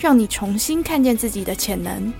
[0.00, 2.10] 让你重新看见自己的潜能。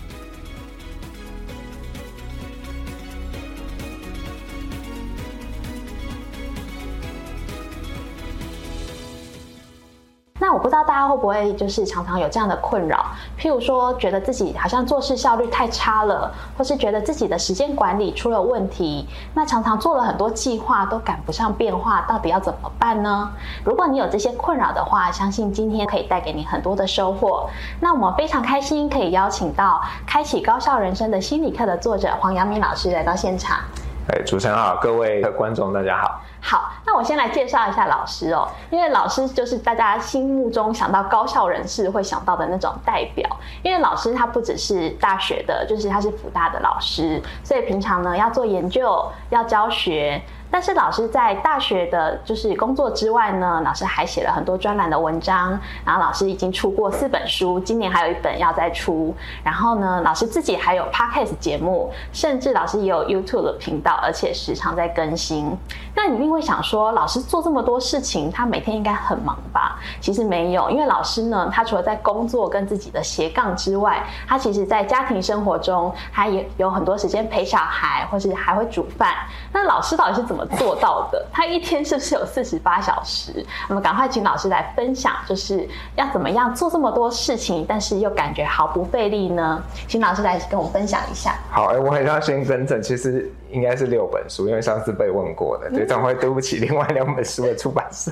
[10.71, 13.05] 不知道大家会不会就是常常有这样的困扰，
[13.37, 23.33] 譬如说觉得自己好像做事效率太差了，或是觉得自己的时间管理出了问题，那常常做了很多计划都赶不上变化，到底要怎么办呢？
[23.65, 27.51] 如果你有这些困扰的话，相信今天可以带给你很多的收获。
[27.81, 33.59] 那我们非常开心可以邀请到《开启高效人生的心理课》的作者黄阳明老师来到现场。
[34.07, 36.21] 哎，主持人好，各位观众大家好。
[36.41, 43.29] 好，那我先来介绍一下老师哦，因为老师就是大家心目中想到高校人士会想到的那种代表。
[43.63, 50.21] 因为老师他不只是大学的，就是他是辅大的老师，所以平常呢要做研究，要教学。
[50.51, 59.15] 但是老师在大学的就是工作之外呢，老师还写了很多专栏的文章，然后老师已经出过四本书，今年还有一本要再出。
[59.45, 65.57] 然后呢，老师自己还有 podcast 节目，甚至老师也有 YouTube 的频道，而且时常在更新。
[65.95, 69.79] 那你一定会想说，老师做这么多事情，他每天应该很忙吧？
[70.01, 79.15] 其实没有，因为老师呢，他除了在工作跟自己的斜杠之外，他其实在家庭生活中，他也有很多时间陪小孩，或是还会煮饭。
[79.53, 81.27] 那老师到底是怎么做到的？
[81.33, 83.45] 他一天是不是有四十八小时？
[83.69, 89.63] 那么赶快请老师来分享，就是要怎么样做这么多事情，但是又感觉毫不费力呢？
[89.89, 91.35] 请老师来跟我们分享一下。
[91.51, 98.11] 好，哎，我很要先更正，其实应该是六本书，因为上次被问过的，对，这样会对不起另外两本书的出版社。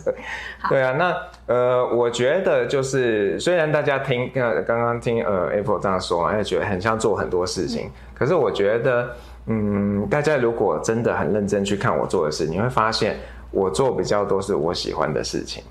[0.68, 1.14] 对啊，那
[1.46, 9.10] 呃，我觉得就是虽然大家听刚刚刚听呃 Apple 这样说嘛，也觉得很像做很多事情，可是我觉得。
[9.48, 13.16] 嗯，大家如果真的很认真去看我做的事，你会发现
[13.50, 15.62] 我做比较多是我喜欢的事情。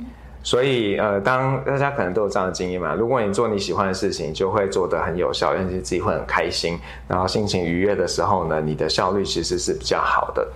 [0.44, 10.48] 所以，呃，当大家可能都有这样的经验嘛，如果你做你喜欢的事情，就会做得很有效，而且自己会很开心，然后心情愉悦的时候呢，你的效率其实是比较好的。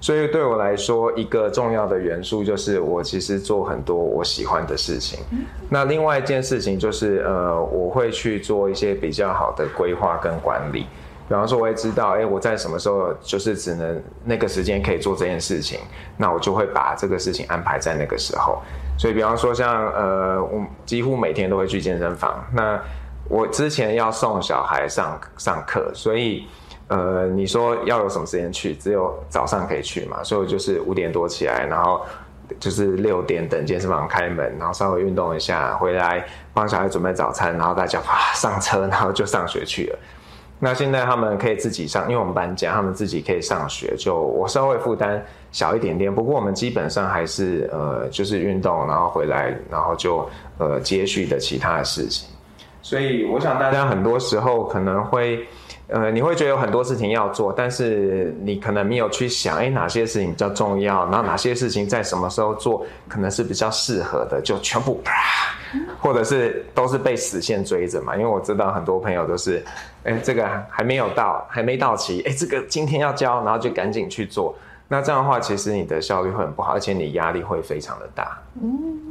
[0.00, 5.18] 所以对我来说，一个重要的元素就是我其实做很多我喜欢的事情。
[5.70, 10.86] 那另外一件事情就是，呃，我会去做一些比较好的规划跟管理。
[11.28, 15.78] 比方说，我会知道，哎，我在什么时候就是只能那个时间可以做这件事情，
[16.16, 18.62] 那我就会把这个事情安排在那个时候。
[18.98, 22.42] 所以，比方说，像呃，我几乎每天都会去健身房。
[22.52, 22.80] 那
[23.28, 26.48] 我之前要送小孩上上课，所以
[26.88, 28.74] 呃，你说要有什么时间去？
[28.74, 30.24] 只有早上可以去嘛。
[30.24, 32.00] 所以我就是五点多起来，然后
[32.58, 36.24] 就是六点等健身房开门，然后稍微运动一下，回来
[36.54, 39.98] 帮小孩准备早餐，然后大家啪上车，然后就上学去了。
[40.58, 43.94] 那现在他们可以自己上，因为我们搬家，他们自己可以上学。
[43.96, 52.28] 就我稍微负担小一点点，不过我们基本上还是呃，就是运动，然后回来，然后就呃接续的其他的事情。
[52.82, 55.46] 所以我想大家很多时候可能会。
[55.88, 65.12] 呃，你会觉得有很多事情要做，但是你可能没有去想，哎，哪些事情比较重要，然后哪些事情在什么时候做可能是比较适合的，就全部啪，
[65.98, 68.14] 或者是都是被死线追着嘛。
[68.14, 69.64] 因为我知道很多朋友都是，
[70.04, 74.54] 哎，这个还没有到，还没到期，哎，这个今天要交，然后就赶紧去做。
[74.88, 78.38] 那这样的话，其实你的效率会很不好，而且你压力会非常的大。
[78.62, 79.07] 嗯。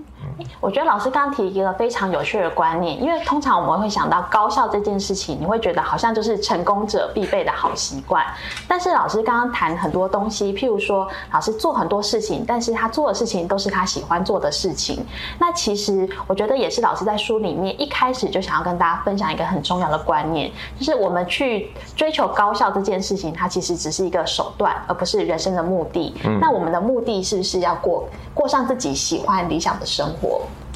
[0.59, 8.25] 我觉得老师刚刚提一个非常有趣的观念，因为通常我们会想到高效这件事情，你会觉得好像就是成功者必备的好习惯。
[8.67, 15.05] 但是老师刚刚谈很多东西，譬如说老师做很多事情，但是他做的事情都是他喜欢做的事情。
[15.39, 26.13] 那其实我觉得也是老师在书里面一开始就想要跟大家分享一个很重要的观念，就是我们去追求高效这件事情，它其实只是一个手段，而不是人生的目的。
[26.41, 30.26] 那我们的目的是不是要过过上自己喜欢理想的生活？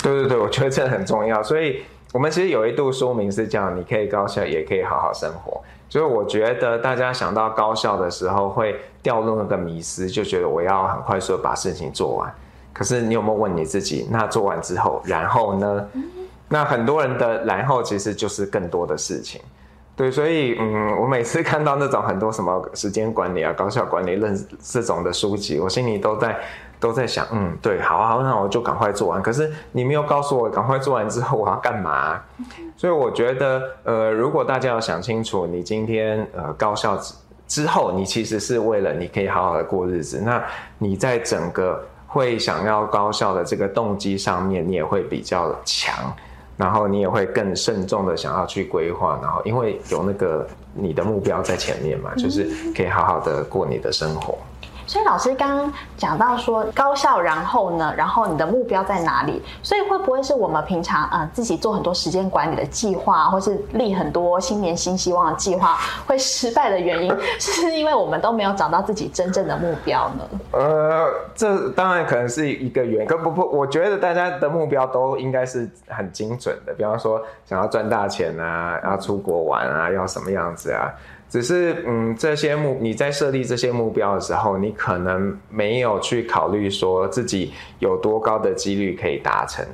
[0.02, 1.44] 对对对，我觉得这很重要。
[1.44, 5.62] 所以，我们其实有一度说明是叫你可以高效，也可以好好生活。
[5.90, 12.34] 所以，我觉得大家想到高效的时候，会掉入那个迷失，就觉得我要很快速的把事情做完。
[12.74, 15.88] 可是，你有没有问你自己，那做完之后，然后呢？
[16.50, 19.40] 那很多人的然后其实就是更多的事情。
[19.96, 26.40] 对，所以，嗯，我每次看到那种很多什么时间管理啊、高效管理、论这种的书籍，我心里都在。
[26.82, 29.22] 都在想，嗯，对，好啊，那我就赶快做完。
[29.22, 32.20] 可是你没有告诉我，赶快做完之后我要干嘛？
[32.76, 37.14] 所以我觉得，呃，如果大家要想清楚，你今天呃高效之
[37.48, 40.44] 之后，你其实是为了你可以好好的过日子，那
[40.80, 45.94] 你在整个会想要高效的这个动机上面，你也会比较强，
[46.58, 54.36] 然后你也会更慎重的想要去规划，然后因为有那个你的目标在前面嘛，就是可以好好的过你的生活。
[54.92, 59.42] 所以老师刚刚讲到说高效，然后呢，然后你的目标在哪里？
[59.64, 70.40] 所以会不会是我们平常呃自己做很多时间管理的计划，或是立很多新年新希望的计划会失败的原因， 是因为我们都没有找到自己真正的目标呢？
[70.52, 80.92] 呃，这当然可能是一个原因，可不不，我觉得大家的目标都应该是很精准的，比方说想要赚大钱啊，要出国玩啊，要什么样子啊。
[81.32, 89.66] 只是，嗯，这些目你在设立这些目标的时候，你可能没有去考虑说自己有多高的几率可以达成，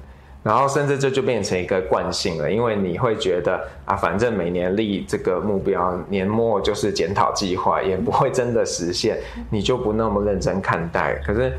[0.43, 9.17] 然后甚至这就变成一个惯性了，因为你会觉得啊，反正每年立这个目标，年末就是检讨计划，也不会真的实现，
[9.49, 11.15] 你就不那么认真看待。
[11.25, 11.51] 可是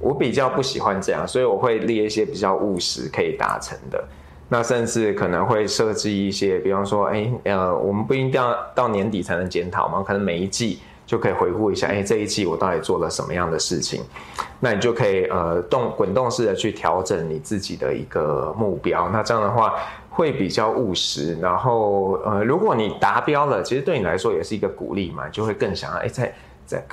[0.00, 4.02] 我比较不喜欢这样，所以我会列一些比较务实可以达成的。
[4.52, 14.02] 那甚至可能会设置一些，比方说，哎，呃，我们不一定要到年底才能检讨嘛，可能每一季就可以回顾一下，哎，这一季我到底做了什么样的事情，
[14.60, 19.72] 那你就可以呃动滚动式的去调整你自己的一个目标，那这样的话
[20.10, 26.30] 会比较务实，然后呃，如果你达标了，其实对你来说也是一个鼓励嘛，就会更想要哎在。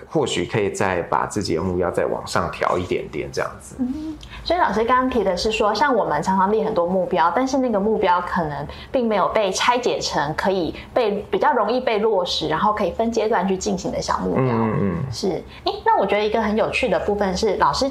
[0.09, 3.75] 或许可以再把自己的目标再往上调一点点，这样子。
[3.79, 14.43] 嗯，所以老师刚刚提的是说，像我们常常立很多目标，但是那个目标可能并没有被拆解成可以被比较容易被落实，然后可以分阶段去进行的小目标。
[14.45, 15.43] 嗯嗯，是。
[15.63, 17.89] 哎，那我觉得一个很有趣的部分是，老师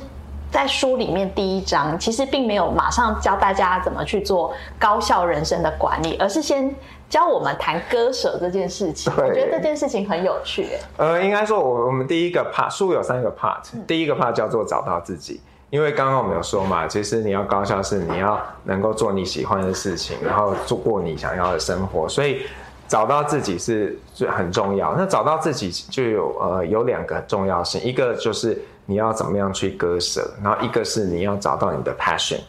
[0.51, 6.75] 在书里面第一章其实并没有马上教大家怎么去做高效人生的管理，而是先。
[7.09, 10.69] 教我们谈割舍这件事情，我觉得这件事情很有趣。
[10.99, 15.41] 呃，应该说，我我们第一个 part 书有三个 part，第一个 part 叫做找到自己，
[15.71, 22.43] 因为刚刚我们有说嘛，其实你要高效是你要能够做你喜欢的事情，然后做过你想要的生活，所以
[22.87, 24.95] 找到自己是最很重要。
[24.95, 32.41] 那找到自己就有呃有两个重要性，一个就是你要怎么样去割舍，然后一个是你要找到你的 passion。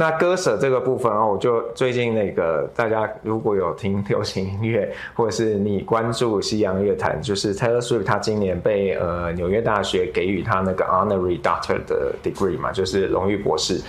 [0.00, 13.80] 那割舍这个部分哦，我就最近那个大家如果有听流行音乐，或者是你关注西洋乐坛，就是 Taylor Swift，他今年被呃纽约大学给予他那个 Honorary Doctor 的 degree 嘛，就是荣誉博士。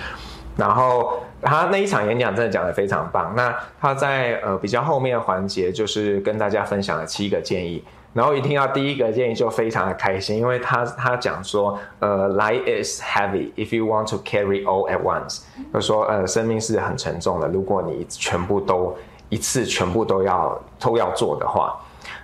[0.58, 3.32] 然后他那一场演讲真的讲得非常棒。
[3.36, 7.84] 那他在呃比较后面的环节，就是跟大家分享了七个建议。
[8.12, 15.42] 然后一听到第一个建议就非常的开心，因为他他讲说，呃，life is heavy if you want to carry all at once，
[15.72, 18.96] 就说呃，生命是很沉重的，如果你全部都
[19.30, 21.80] 一次全部都要都要做的话，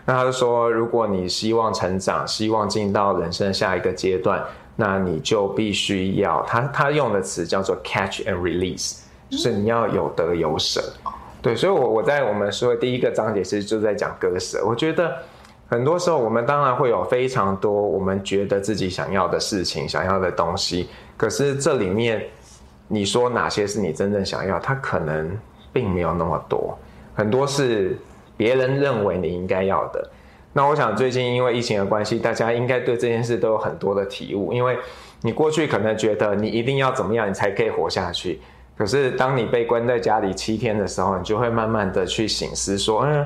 [0.06, 4.44] 那他就说，如果你希望成长，希望进到人生下一个阶段，
[4.78, 10.82] 那你就必须要他他用的词叫做 catch and release，就是你要有得有舍。
[11.44, 15.16] 对，所以我我在我们说的第一个章节其实就在讲割舍，我觉得。
[15.68, 20.88] 很多时候，我们当然会有非常多我们觉得自己想要的事情、想要的东西。
[21.18, 22.24] 可是这里面，
[22.88, 24.60] 你说哪些是你真正想要？
[24.60, 25.36] 它可能
[25.74, 26.78] 并没有那么多，
[27.16, 27.98] 很多是
[28.38, 30.08] 别人认为你应该要的。
[30.54, 34.54] 那我想，最近因为疫情的关系，大家应该对这件事都有很多的体悟。
[34.54, 34.78] 因为
[35.22, 38.40] 你过去可能觉得你一定要怎么样，你才可以活下去。
[38.78, 43.26] 可是当你被关在家里七天的时候，你就会慢慢的去醒思，说，嗯。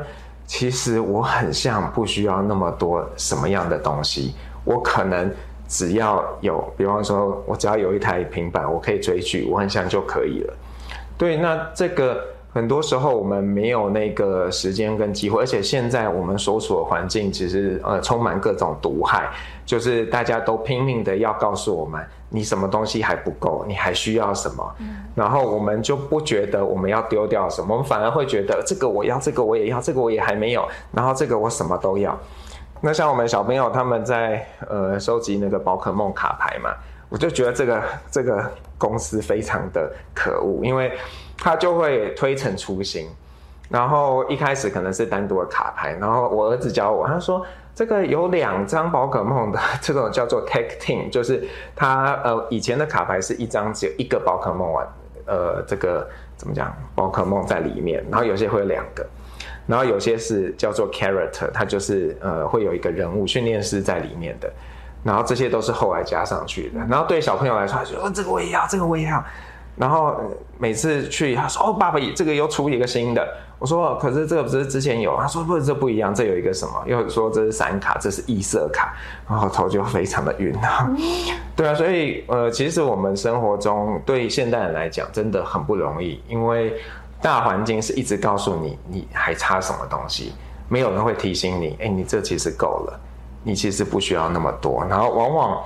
[0.49, 4.33] 其实我很像不需要那么多什么样的东西，
[4.65, 5.31] 我可能
[5.67, 10.53] 只要有，比方说，我只要有一台平板，我可以追剧，我很像就可以了。
[11.19, 19.29] 对，那这个很多时候我们没有那个时间跟机会，而且现在我们所处的环境其实呃充满各种毒害，
[19.65, 22.03] 就是大家都拼命的要告诉我们。
[22.31, 23.65] 你什么东西还不够？
[23.67, 24.75] 你还需要什么？
[25.15, 32.15] 然后我们就不觉得我们要丢掉什么，我们反而会觉得这个我要，这个我也要，这个我也还没有，然后这个我什么都要。
[32.81, 36.69] 那像我们小朋友他们在呃收集那个宝可梦卡牌嘛，
[37.09, 40.91] 我就觉得这个这个公司非常的可恶，因为
[41.39, 43.07] 他就会推陈出新，
[43.69, 47.45] 然后一开始可能是单独的卡牌，然后我儿子教我，他说。
[47.75, 54.85] 这个有两张宝可梦的这种叫做 tag team，就是它呃以前的卡牌是一张只有一个宝可梦玩，
[55.25, 56.05] 呃这个
[56.35, 59.07] 怎么讲宝可梦在里面，然后有些会有两个，
[59.65, 64.51] 然后有些是叫做 character，它就是呃会有一个人物训练师在里面的。
[65.01, 66.79] 然后这些都是后来加上去的。
[66.89, 69.23] 然后对小朋友来说，他说：“哦，这个我也要，这个我也要。”
[69.79, 70.13] 然后
[70.57, 73.25] 每次去，他说：“哦，爸爸，这个又出一个新的。”
[73.57, 76.83] 我说：“可是这个不是之前有？”他说：“不，这不一样，这有一个什么？
[76.85, 78.93] 又说这是闪卡，这是异色卡。”
[79.25, 80.91] 然后头就非常的晕啊。
[81.55, 86.73] 对啊，所以呃，其实我们生活中对现代人来讲真的很不容易，因为
[87.21, 90.33] 大环境是一直告诉你你还差什么东西，
[90.67, 92.99] 没有人会提醒你，哎，你这其实够了，
[93.43, 94.85] 你其实不需要那么多。
[94.89, 95.63] 然后往往。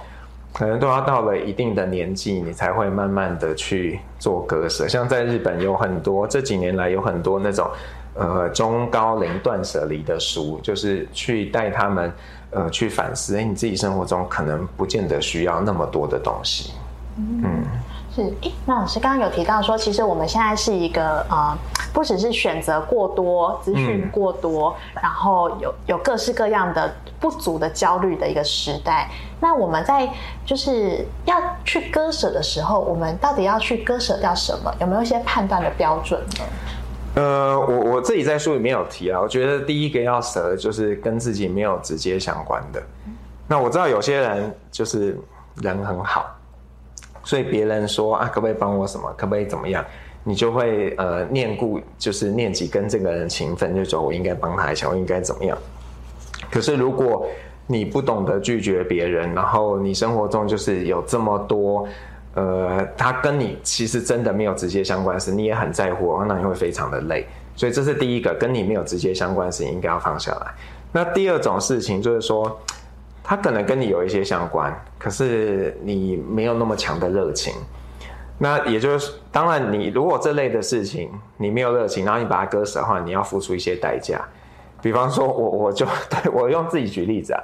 [0.54, 4.88] 可能都要到了一定的年纪，你才会慢慢的去做割舍。
[4.88, 7.68] 像在日本有很多这几年来有很多那种，
[8.14, 12.14] 呃中高龄断舍离的书，就是去带他们，
[12.52, 16.72] 呃去反思，哎，你自己生活中可能不见得需要那么多的东西，
[17.18, 17.64] 嗯。
[18.16, 18.32] 是，
[18.68, 21.58] 那老师刚刚有提到说，其实我们现在是一个呃，
[21.92, 29.10] 不只是选择过多、资讯过多，然后有有各式各样的不足的焦虑的一个时代。
[29.40, 30.08] 那我们在
[30.46, 34.72] 就是要去割舍的时候，我们到底要去割舍掉什么？
[34.80, 36.46] 有没有一些判断的标准呢？
[37.16, 42.82] 呃，我我自己在书里面有提啊，我觉得第一个要舍的就是跟自己没有直接相关的。
[43.48, 45.20] 那我知道有些人就是
[45.56, 46.26] 人很好。
[47.24, 49.14] 所以别人说啊，可不可以帮我什么？
[49.18, 49.84] 可不可以怎么样？
[50.26, 55.58] 你就会呃念故，就是念及跟这个人情分，就说我应该帮他一下，我应该怎么样？
[56.50, 57.28] 可是如果
[57.68, 61.88] 你不懂得拒绝别人，然后你生活中就是有这么多
[62.36, 67.26] 呃，他跟你其实真的没有直接相关事，你也很在乎，那你会非常的累。
[67.56, 70.54] 所以这是第一个，跟你没有直接相关事应该要放下来。
[70.92, 72.60] 那第二种事情就是说。
[73.24, 77.54] 他可能跟你有一些相关，可是你没有那么强的热情。
[78.38, 84.20] 那也就是，当然，你如果这类的事情你没有热情，然后你把它割舍的话，你要付出一些代价。
[84.82, 87.40] 比方说，我我就对我用自己举例子啊，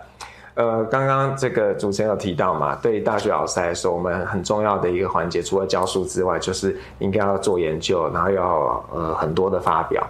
[0.56, 10.06] 呃，刚刚这个主持人有提到嘛，对大学老师来说，我们很重要的一个环节，除了教书之外，就是应该要做研究，然后要呃很多的发表。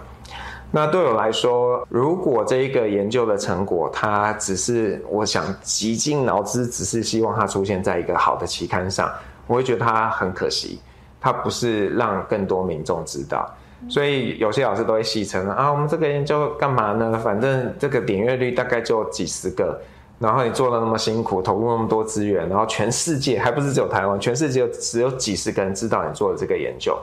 [0.72, 9.10] 那对我来说，如果这一个研究的成果，它只是我想极尽脑汁，只是希望它出现在一个好的期刊上，
[9.46, 10.80] 我会觉得它很可惜。
[11.22, 13.46] 它不是让更多民众知道，
[13.90, 17.20] 所以有些老师都会戏称啊，我们这个研究干嘛呢？
[17.22, 19.78] 反正这个点阅率大概就几十个，
[20.18, 26.98] 然后你做了那么辛苦，投入那么多资源，然后全世界还不是只有台湾，全世界只有几十个人知道你做的这个研究。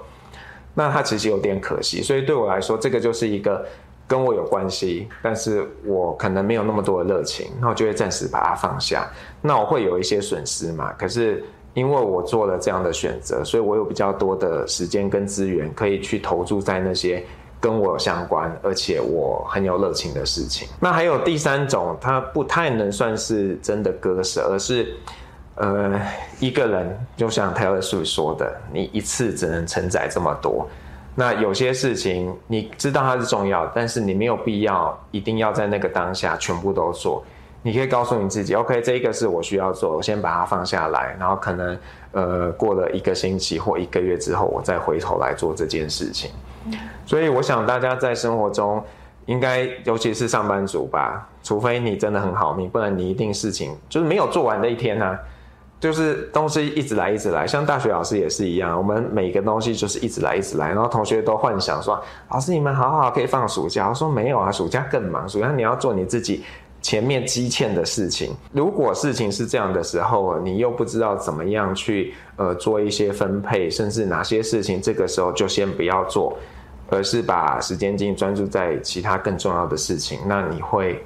[0.80, 3.66] 那它其实有点可惜，所以对我来说，这个就是一个
[4.08, 9.10] 跟我有关系，但是我可能没有那么多的热情，那我就会暂时把它放下。
[9.42, 10.94] 那我会有一些损失嘛？
[10.94, 11.44] 可是
[11.74, 17.26] 因为我做了这样的选择，所以我有比较多的时间跟资源可以去投注在那些
[17.60, 20.68] 跟我相关，而且我很有热情的事情。
[20.80, 24.96] 那还有第三种，它不太能算是真的割舍，而是。
[25.58, 26.00] 呃，
[26.40, 30.68] 一个人就像 Taylor 说的，你一次只能承载这么多。
[31.16, 37.24] 那有些事情你知道它是重要，但是你没有必要一定要在那个当下全部都做。
[37.64, 41.78] 你可以告诉你自己，OK，这一个是我需要做，我先把它放下来，然后可能
[42.12, 46.30] 呃过了一个星期或一个月之后，我再回头来做这件事情。
[47.06, 48.82] 所以我想大家在生活中
[49.26, 55.18] 应该，尤其是上班族吧，除非你真的很好命，不然你一定事情就是没有做完的一天呢。
[55.80, 66.44] 就是东西一直来一直来，像大学老师也是一样，我们每个东西就是一直来一直来，然后同学都幻想说，老师你们好好可以放暑假，我说没有啊，暑假更忙，暑假你要做你自己
[66.82, 68.36] 前面积欠的事情。
[68.52, 76.36] 如果事情是这样的时候，你又不知道怎么样去呃做一些分配，甚至哪些事情这个时候就先不要做，
[76.90, 81.04] 而是把时间精力专注在其他更重要的事情，那你会。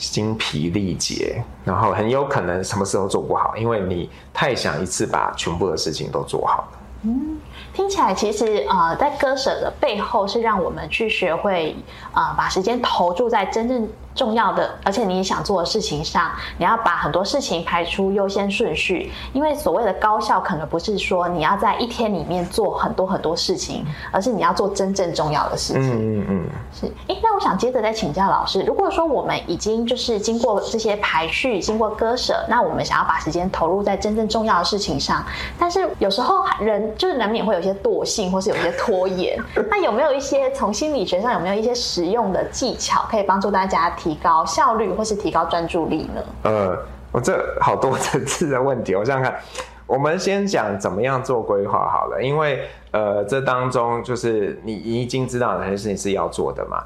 [0.00, 6.78] 精疲力竭，然后很有可能什么事都做不好，因为你太想一次把全部的事情都做好了。
[7.02, 7.38] 嗯，
[7.72, 11.76] 听起来其实呃，在割舍的背后是让我们去学会
[12.12, 13.88] 啊，把时间投注在真正。
[14.20, 19.10] 重要的，而且你想做的事情上，你要把很多事情排出优先顺序。
[19.32, 25.88] 因为所谓的高效，可能不是说你要在一天里面做很多很多事情，而是你要做真正重要的事情。
[25.90, 26.86] 嗯嗯嗯，是。
[27.08, 35.24] 哎，那我想接着再请教老师，如果说我们已经就是经过这些排序，经过割舍，那我们想要把时间投入在真正重要的事情上，
[35.58, 39.38] 但是有时候人就是难免会有些惰性，或是有一些拖延。
[39.70, 43.88] 那有没有一些从心理学上有没有一些实用的技巧，可以帮助大家？
[43.96, 46.22] 提高效率或是提高专注力呢？
[46.44, 46.78] 呃，
[47.12, 49.40] 我这好多层次的问题，我想想看。
[49.86, 52.60] 我们先讲怎么样做规划好了，因为
[52.92, 56.80] 呃，这当中就是你已经知道哪些事情是要做的嘛。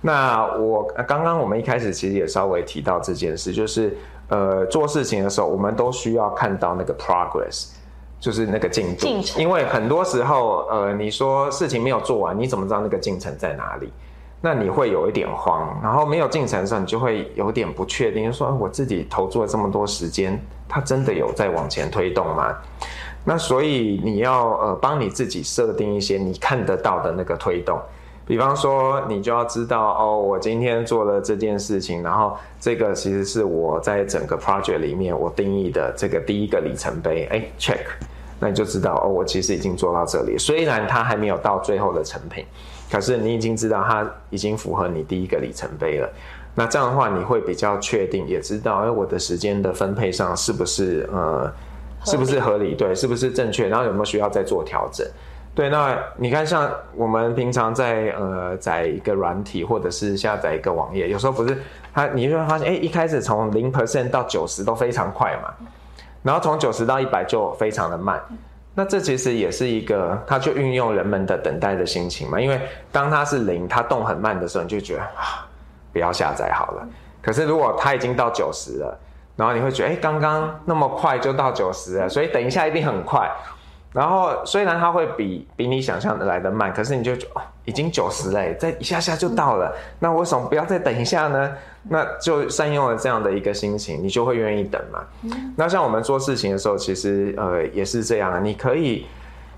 [0.00, 3.94] 那我刚刚我们一开始其实也稍微提到这件事，就是
[4.28, 7.72] 呃做事情的时候，我们都需要看到那个 progress，
[8.18, 9.00] 就是那个进度。
[9.02, 13.92] 进程因为很多时候，呃，你说事情没有做完，你怎么知道那个进程在哪里？
[14.40, 22.56] 那你会有一点慌，然后没有进程的时候，你就会有点不确定，说我自己投注了这么多时间，它真的有在往前推动吗？
[23.24, 27.78] 那所以你要呃帮你自己设定一些你看得到的那个推动，
[28.24, 37.80] 比方说你就要知道哦，我今天做了这件事情，然后这个其实是我在整个 project 里面我定义的这个第一个里程碑，哎，check，
[38.38, 42.46] 那你就知道哦，我其实已经做到这里，虽然它还没有到最后的成品，
[42.90, 46.08] 可是你已经知道它已经符合你第一个里程碑了。
[46.54, 51.52] 那这样的话，你会比较确定，也知道哎，我的时间的分配上是不是呃。
[52.04, 52.76] 是不是合理？
[52.76, 53.66] 对，是不是正确？
[53.66, 55.04] 然后有没有需要再做调整？
[55.52, 61.58] 对，那你看，像我们平常在呃载一个软体，或者是下载一个网页，有时候不是
[61.92, 65.52] 它，你就会发现，哎，一开始从零 percent 到九十都非常快嘛，
[66.22, 68.22] 然后从九十到一百就非常的慢。
[68.78, 72.40] 那这其实也是一个，它就运用人们的等待的心情嘛。
[72.40, 72.60] 因为
[72.92, 75.44] 当它是零，它动很慢的时候，你就觉得啊，
[75.92, 76.88] 不要下载好了。
[77.20, 78.96] 可是如果它已经到九十了，
[79.34, 83.28] 然后你会觉得，哎，刚刚那么快就到九十了，所以等一下一定很快。
[83.92, 89.74] 然后虽然它会比比你想象的来的慢，可是你就哦，已经九十嘞，再一下下就到了。
[89.98, 91.52] 那为什么不要再等一下呢？
[91.88, 95.00] 那就善用了这样的一个心情，你就会愿意等嘛。
[95.56, 99.06] 那像我们做事情的时候，其实呃也是这样，你可以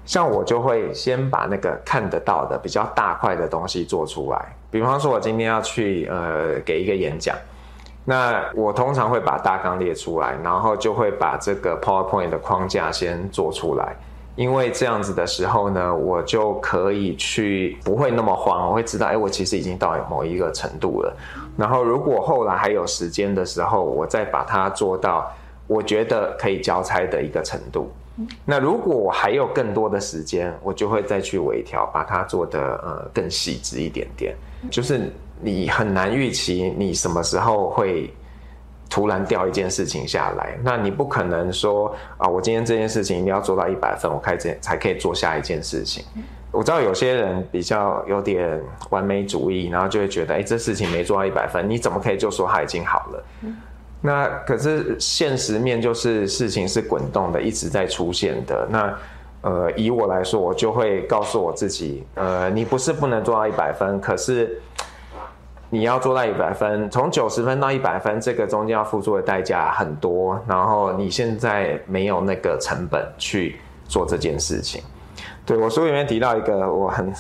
[0.05, 4.57] 像我就会先把那个看得到的比较大块的东西做出来。
[4.71, 7.37] 比方说，我今天要去呃给一个演讲。
[8.07, 13.95] 那我通常会把大纲列出来，然后就会把这个 PowerPoint 的框架先做出来，
[14.37, 21.15] 因为这样子的时候呢，我就可以去不会那么慌，我会知道，哎，我其实已经到某一个程度了。
[21.57, 25.31] 然后如果后来还有时间的时候，我再把它做到
[25.67, 27.91] 我觉得可以交差的一个程度。
[28.45, 34.35] 那如果我还有更多的时间，我就会再去微调，把它做的呃更细致一点点，
[34.71, 35.11] 就是。
[35.43, 38.13] 你很难预期你什么时候会
[38.91, 46.05] 突然掉一件事情下来，那你不可能说啊，我今天这件事情一定要做到一百分，我开始才可以做下一件事情。
[46.51, 53.25] 我知道有些人比较有点完美主义，然后就会觉得，哎，这事情没做到一百分，你怎么可以就说它已经好了？
[54.01, 58.67] 那可是现实面就是事情是滚动的，一直在出现的。
[58.69, 58.93] 那
[59.43, 64.61] 呃，以我来说，我就会告诉我自己，呃，你不是不能做到一百分，可是。
[65.73, 70.37] 你要做到一百分，从九十分到一百分，这个中间要付出的代价很多。
[70.49, 73.57] 然后你现在没有那个成本去
[73.87, 74.83] 做这件事情。
[75.47, 77.13] 对我书里面提到一个我很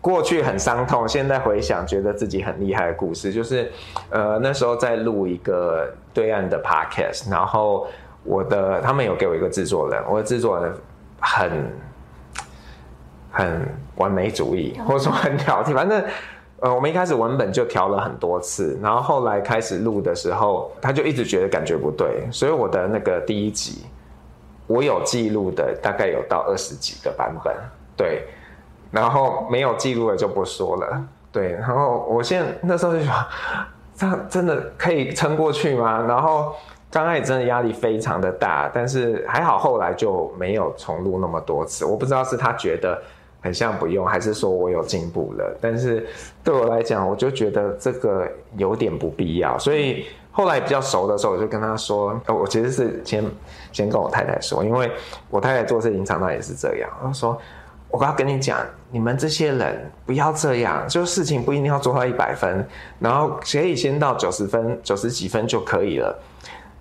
[0.00, 3.70] 过去很伤痛，现在回想觉得自己很厉害的故事，就是
[4.08, 7.86] 呃那时候在录一个对岸的 podcast，然后
[8.24, 10.74] 我的他们有给我一个制作人，我的制作人
[11.20, 11.50] 很
[13.30, 16.02] 很完美主义，或者说很挑剔，反正。
[16.60, 23.86] 呃，我们一开始文本就调了很多次，然后后来开始录的时候，他就一直觉得感觉不对，所以我的那个第一集，
[24.66, 27.54] 我有记录的大概有到二十几个版本，
[27.96, 28.24] 对，
[28.90, 33.14] 然后没有记录的就不说了，对，然后我现在那时候就想，
[33.94, 36.04] 这真的可以撑过去吗？
[36.08, 36.52] 然后
[36.90, 43.00] 刚开始真的压力非常的大，但是还好后来就没有重录那么多次，我不知道是他觉得。
[43.40, 45.56] 很像不用，还是说我有进步了？
[45.60, 46.06] 但是
[46.42, 49.58] 对我来讲，我就觉得这个有点不必要。
[49.58, 53.24] 所以后来比较熟的时候，我就跟他说：“我其实是先
[53.72, 54.90] 先跟我太太说，因为
[55.30, 56.90] 我太太做事情常常也是这样。
[57.02, 57.40] 他说：
[57.90, 58.58] 我刚跟你讲，
[58.90, 62.66] 你们这些人不要这样，就事情不一定要做到一百分，
[62.98, 66.16] 然后可以先到九十分、九十几分就可以了。”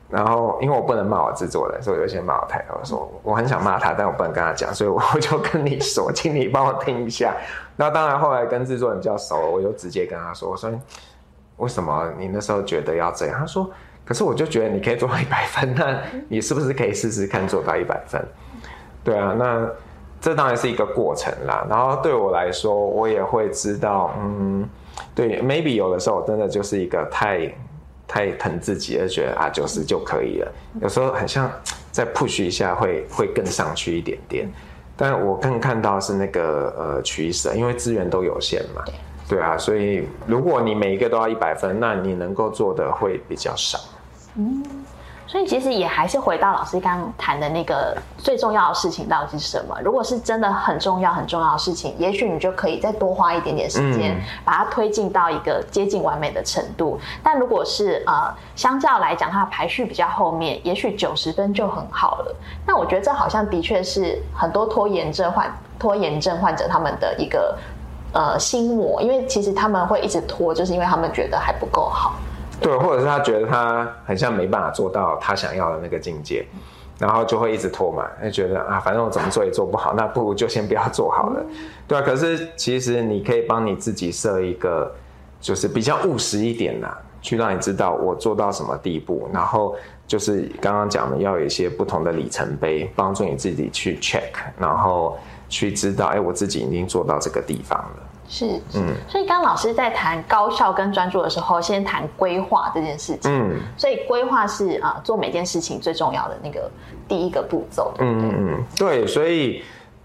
[0.09, 2.67] 然后，因为我不能骂我制作人，所以我就先骂我太太。
[2.69, 7.35] 我说我很想骂他，但我不能跟他讲，所以我就跟你说，请你帮我听一下。
[7.75, 10.71] 那当然，后来跟制作人比较熟，我就直接跟他说：“我说
[11.57, 13.69] 为什么你那时候觉得要这样？”他说
[14.05, 18.25] ：“可是我就觉得你可以做到一百分，那你是不是可以试试看做到一百分？”
[19.03, 19.69] 对啊，那
[20.21, 21.67] 这当然是一个过程啦。
[21.69, 24.67] 然后对我来说，我也会知道，嗯，
[25.13, 27.53] 对，maybe 有的时候真的就是一个太。
[28.07, 30.51] 太疼自己，而觉得啊九十就可以了。
[30.81, 31.51] 有时候很像
[31.91, 34.49] 再 push 一下，会会更上去一点点。
[34.95, 38.83] 但我更看到是那个呃取舍，因为资源都有限嘛。
[39.29, 43.77] 对啊，所以如果你每一个都要一百分，那你能够做的会比较少。
[44.35, 44.63] 嗯，
[45.27, 49.77] 所以其实也还是回到老师刚刚谈的那个最重要的事情到底是什么？
[49.83, 56.97] 如果是真的很重要很重要的事情，也许你就可以再多花一点点时间，把它推进到一个接近完美的程度。
[57.21, 62.35] 但如果是呃，相较来讲，它的排序比较后面，也许九十分就很好了。
[62.65, 67.57] 那我觉得这好像的确是很多拖延症患拖延症患者他们的一个
[68.13, 72.13] 呃心魔，因为其实他们会一直拖，就是因为他们觉得还不够好。
[72.59, 76.45] 对，或者是他觉得他很像没办法做到他想要的那个境界，
[76.99, 81.45] 然后就会一直拖嘛，就觉得啊，反正我怎么做也做不好，那不如就先不要做好了，
[81.87, 82.01] 对啊。
[82.01, 84.91] 可是其实你可以帮你自己设一个，
[85.39, 89.75] 就是比较务实一点啦，去让你知道我做到什么地步，然后
[90.07, 95.17] 就是刚刚讲的要有一些不同的里程碑，帮助你自己去 check，然后
[95.47, 98.03] 去知道，哎，我自己已经做到这个地方了。
[98.29, 103.31] 是，嗯，所以刚老师在谈高效跟专注的时候，先谈规划这件事情。
[103.31, 106.69] 嗯，所以规划是啊，做每件事情最重要的那个
[107.07, 107.93] 第一个步骤。
[107.99, 109.63] 嗯嗯嗯，对，所以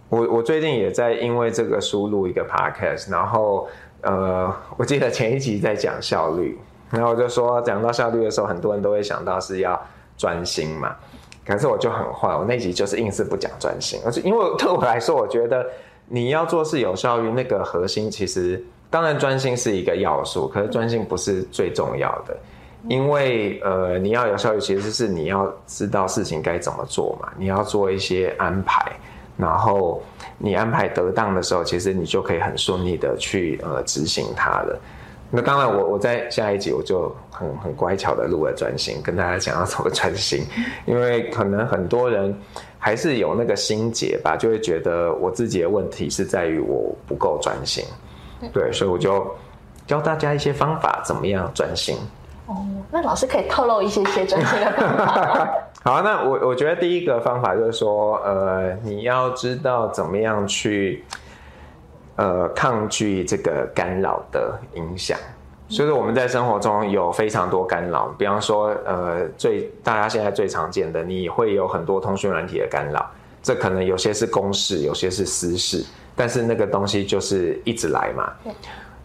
[0.09, 3.67] 我我最近也在因为这个输入一个 podcast，然后
[4.03, 6.57] 呃，我记得前一集在讲效率，
[6.91, 9.81] 然后我就说讲到效率的时候，很多人都会想到是要
[10.17, 10.95] 专心嘛，
[11.45, 15.67] 可是我就很坏，我那集就是硬是不讲专心，而且因为 对我来说，我觉得。
[16.15, 22.37] 你要做事有效率，那个核心其实当然专心是一个要素，可是专心不是最重要的，
[22.87, 28.93] 因为呃你要有效率，其实是你要知道事情该怎么做嘛，你要做一些安排，
[29.39, 30.03] 然后
[30.37, 34.79] 你安排得当的时候，其实你就可以很顺利的去呃执行它了。
[35.35, 40.45] 那当然，我我在下一集我就很很乖巧的录了专心，跟大家讲要怎么专心，
[40.85, 42.39] 因为可能很多人
[42.83, 47.85] 还是有那个心结吧，就会觉得我自己的问题是在于我不够专心，
[48.53, 49.25] 对，所以我就
[49.87, 51.97] 教大家一些方法，怎么样专心。
[52.47, 55.49] 哦，那老师可以透露一些些专心的方法
[55.85, 61.05] 好，那我我觉得第一个方法就是说，呃，你要知道怎么样去。
[62.17, 65.19] 呃，抗拒这个干扰的影响，
[65.73, 73.11] 所以说我们在生活中有非常多干扰，比方说，呃，最大家现在最常见的，你会有很多通讯软体的干扰，
[73.43, 75.83] 这可能有些是公事，有些是私事，
[76.15, 78.31] 但是那个东西就是一直来嘛。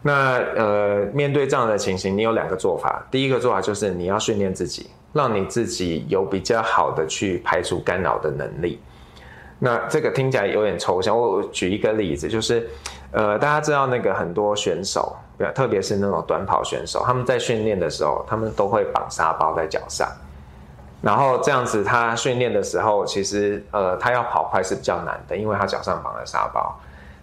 [0.01, 8.77] 那呃，面对这样的情形，你有两个做法，第一个做法就是你要训练自己，让你自己有比较好的去排除干扰的能力。
[9.58, 12.69] 那这个听起来有点抽象，我举一个例子，就是，
[13.12, 15.15] 呃，大家知道那个很多选手，
[15.54, 20.08] 特别是那种短跑选手，他们在训练的时候，他们都会绑沙包在脚上，
[21.02, 26.78] 然后这样子他训练的时候，其实呃他要跑快是比较难的，因为他脚上绑了沙包。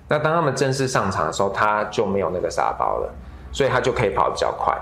[0.08, 3.12] 那当他们正式上场的时候，他就没有那个沙包了，
[3.52, 4.76] 所以他就可以跑比较快。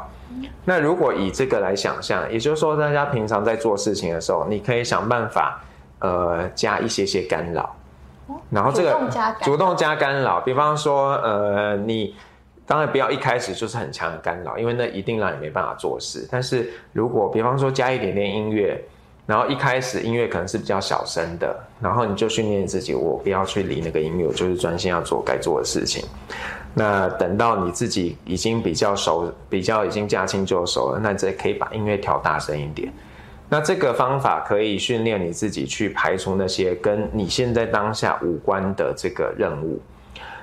[0.64, 5.60] 那如果以这个来想象，也就是说，大家平常在做事情的时候，你可以想办法。
[6.04, 7.76] 呃，加一些些干扰，
[8.50, 8.92] 然后这个
[9.42, 12.16] 主动加干扰，比方说，呃，你
[12.66, 16.26] 当然不要一开始就是很强的干扰，因为那一定让你没办法做事。
[16.30, 18.80] 但是如果比方说加一点点音乐，
[19.26, 26.04] 然后一开始音乐可能是比较小声的，然后你就训练自己，我不要去理那个音乐，我就是专心要做该做的事情。
[26.74, 32.92] 那等到你自己已经比较熟，比较已经驾轻就熟了，那这可以把音乐调大声一点。
[33.48, 39.78] 那这个方法可以训练你自己去排除那些跟你现在当下无关的这个任务。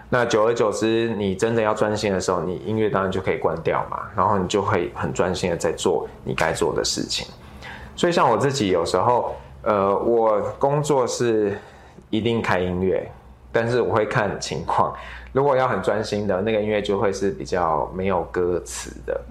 [0.09, 7.27] 那久而久之，你真的要专心的时候，你音乐当然就可以关掉嘛，然后你就会很专心的在做你该做的事情。
[7.95, 11.57] 所以像我自己有时候，呃，我工作是
[12.09, 13.07] 一定开音乐，
[13.51, 14.91] 但是我会看情况。
[15.31, 19.21] 如果要很专心的那个音乐，就会是比较没有歌词的。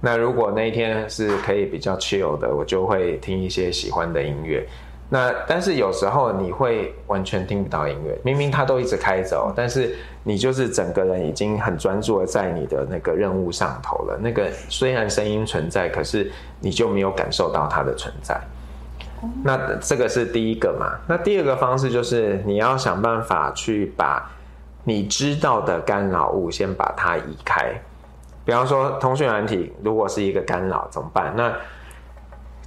[0.00, 4.66] 那如果那一天是可以比较 chill 的，我就会听一些喜欢的音乐。
[5.12, 14.18] 那但是有时候你会完全听不到音乐，明明它都一直开着，但是你就是整个人已经很专注的在你的那个任务上头了。
[14.22, 18.40] 那个虽然声音存在，可是你就没有感受到它的存在。
[19.44, 20.98] 那这个是第一个嘛？
[21.06, 24.30] 那第二个方式就是你要想办法去把。
[24.84, 27.72] 你知道的干扰物，先把它移开。
[28.44, 31.32] 比方说，通讯软体如果是一个干扰，怎么办？
[31.36, 31.54] 那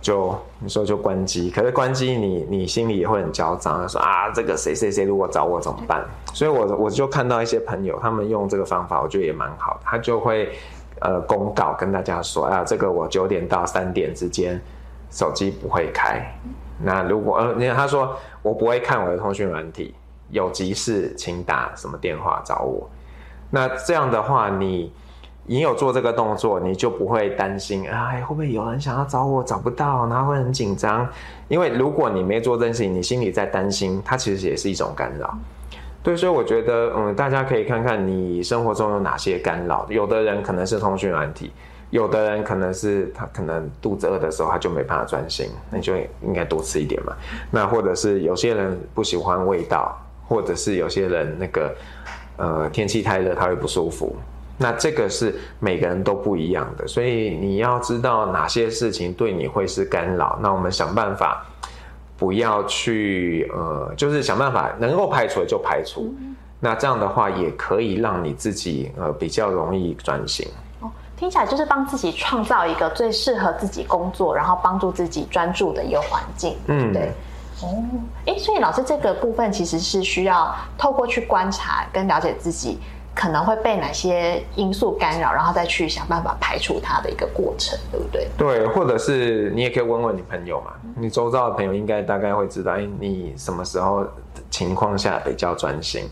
[0.06, 1.50] 就你说就关机。
[1.50, 6.06] 可是关机，你你心里也会很焦躁，说啊，这个谁谁谁如果找我怎么办？
[6.32, 9.80] 所以我我就看到一些朋友，他们用这个方法，我觉得也蛮好。
[9.84, 10.52] 他就会
[11.00, 14.62] 呃公告跟大家说啊，这个我九点到三点之间
[15.10, 16.24] 手机不会开。
[16.84, 19.96] 那如果呃，你看他说我不会看我的通讯软体。
[20.32, 22.90] 有急事，请打什么电话找我。
[23.52, 24.92] 那这样的话，你
[25.48, 31.08] 你有做这个动作，你就不会担心，哎，会不会有人想要找我找不到，然后会很紧张。
[31.48, 35.38] 因为如果你没做这件事情，你心里在担心，它其实也是一种干扰。
[36.02, 39.86] 对，所以我觉得，嗯，大家可以看看你生活中有哪些干扰。
[39.90, 41.52] 有的人可能是通讯软体，
[41.92, 47.14] 有的人可能是他可能肚子饿的时候他就没办法专心，那你就应该多吃一点嘛。
[47.52, 49.96] 那或者是有些人不喜欢味道，
[50.28, 51.76] 或者是有些人那个
[52.38, 54.16] 呃天气太热他会不舒服。
[54.58, 60.38] 那这个是每个人都不一样的，所以你要知道哪些事情对你会是干扰。
[60.42, 61.46] 那我们想办法。
[62.18, 66.16] 不要去呃，就是想办法能够排除的就排除，
[66.62, 70.48] 那这样的话也可以让你自己呃比较容易专心。
[70.80, 76.56] 哦，听起来就是帮自己创造一个最适合自己工作，然后帮助自己专注的一个环境。
[76.68, 77.12] 嗯，对。
[77.62, 77.84] 哦，
[78.28, 82.80] 哎，所以老师这个部分其实是需要透过去观察跟了解自己。
[83.16, 88.28] 可能会被哪些因素干扰，然后再去想办法排除它的一个过程，对不对？
[88.38, 94.06] 对，或者是你也可以问问你朋友嘛，你周遭的朋友应该大概会知道，哎，你什么时候
[94.52, 96.04] 情况下比较专心？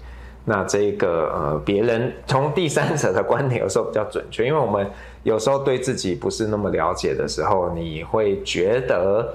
[0.45, 4.89] 那这个呃，别人从第三者的观点有时候比较准确，因为我们
[5.23, 9.33] 有时候对自己不是那么了解的时候，你会觉得。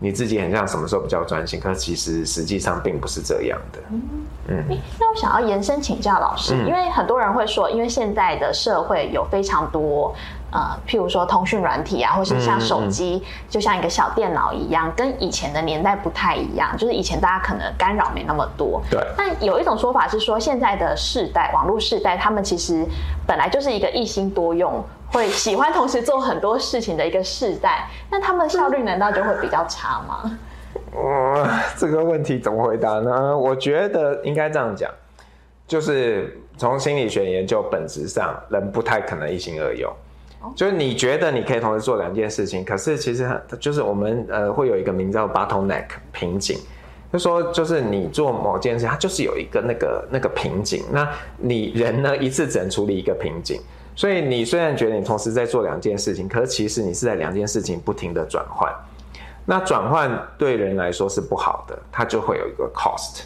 [0.00, 3.80] 你自己很像什么时候比较专心，可是其实实际上并不是这样的。
[3.90, 4.02] 嗯
[4.48, 4.78] 嗯。
[5.00, 10.14] 那我想要延伸请教老师，因为很多人会说，因为现在的社会有非常多
[10.52, 16.76] 呃，譬如说通讯软体啊，或是像手机，就像一个小电脑一样，跟以前的年代不太一样。
[16.78, 18.80] 就是以前大家可能干扰没那么多。
[18.88, 19.04] 对。
[19.16, 22.86] 但有一种说法是说，现在的世代，网络世代，他们其实
[23.26, 24.82] 本来就是一个一心多用。
[25.12, 30.38] 会喜欢同时做很多事情的一个世代，那他们效率难道就会比较差吗？
[30.94, 33.36] 嗯，这个问题怎么回答呢？
[33.36, 34.90] 我觉得应该这样讲，
[35.66, 39.92] 就是从心理学研究本质上，人不太可能一心二用。
[40.54, 46.58] 就是你觉得你可以同时做两件事情，可是其实就是我们呃会有一个名叫 bottleneck 瓶颈，
[47.12, 53.60] 就说就是你做某件事，它就是有一个那个那个瓶颈，那你人呢一次只能处理一个瓶颈。
[53.98, 58.72] 所以你虽然觉得你同时在做两件事情，可是其实你是在两件事情不停的转换。
[59.44, 60.08] 那转换
[60.38, 63.22] 对人来说是不好的，它就会有一个 cost。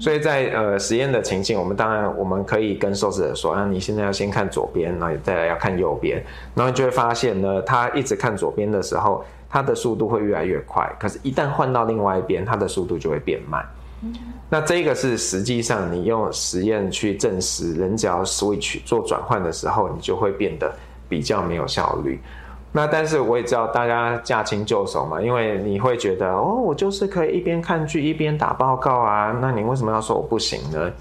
[0.00, 13.62] 所以在呃实验的情境，我们当然我们可以跟受试者说，啊，你现在要先看左边，然后再来要看右边，然后你就会发现呢，他一直看左边的时候，他的速度会越来越快，可是，一旦换到另外一边，他的速度就会变慢。
[14.50, 20.70] 那这个是实际上你用实验去证实，人只要 switch 做转换的时候，你就会变得
[21.08, 22.20] 比较没有效率。
[22.70, 30.92] 那但是我也知道大家驾轻就熟嘛，因为你会觉得哦，我就是可以一边看剧一边打报告啊，那你为什么要说我不行呢？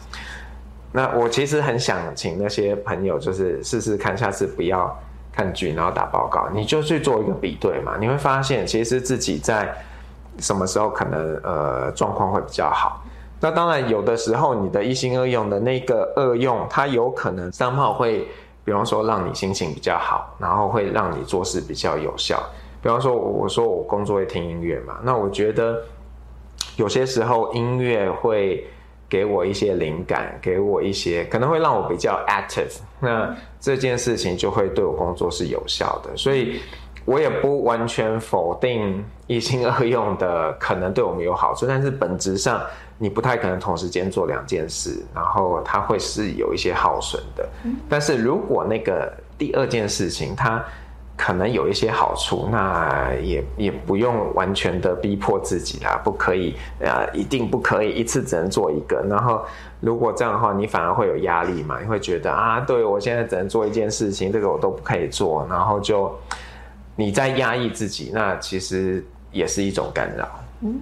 [0.91, 4.97] 那我其实很想请那些朋友，就是试试看，下次不要
[5.31, 9.75] 看剧然后打报告，你就去做一个比对嘛，你会发现其实自己在。
[10.39, 13.01] 什么时候可能呃状况会比较好？
[13.39, 18.25] 那当然有的时候你的一心二用的那个二用，它有可能三号会，
[18.63, 22.41] 比方说让你心情比较好，然后会让你做事比较有效。
[22.81, 25.81] 比方说我说我工作会听音乐嘛，那我觉得
[26.77, 28.65] 有些时候音乐会
[29.09, 36.61] 给我一些灵感，给我一些可能会让我比较 active，那这件事情就会对我工作是有效的，所以。
[37.05, 42.61] 我也不完全否定一心二用的可能对我们有好处，但是本质上
[42.97, 47.45] 你不太可能同时间做两件事，然后它会是有一些耗损的。
[47.89, 50.63] 但是如果那个第二件事情它
[51.17, 59.03] 可能有一些好处，那也也不用完全的逼迫自己啦，不可以啊，一定不可以一次只能做一个。
[59.09, 59.41] 然后
[59.81, 61.79] 如果这样的话，你反而会有压力嘛？
[61.81, 66.09] 你会觉得啊，对我现在只能做一件事情，这个我都不可以做，然后就。
[66.95, 70.27] 你在压抑自己，那其实也是一种干扰。
[70.61, 70.79] 嗯，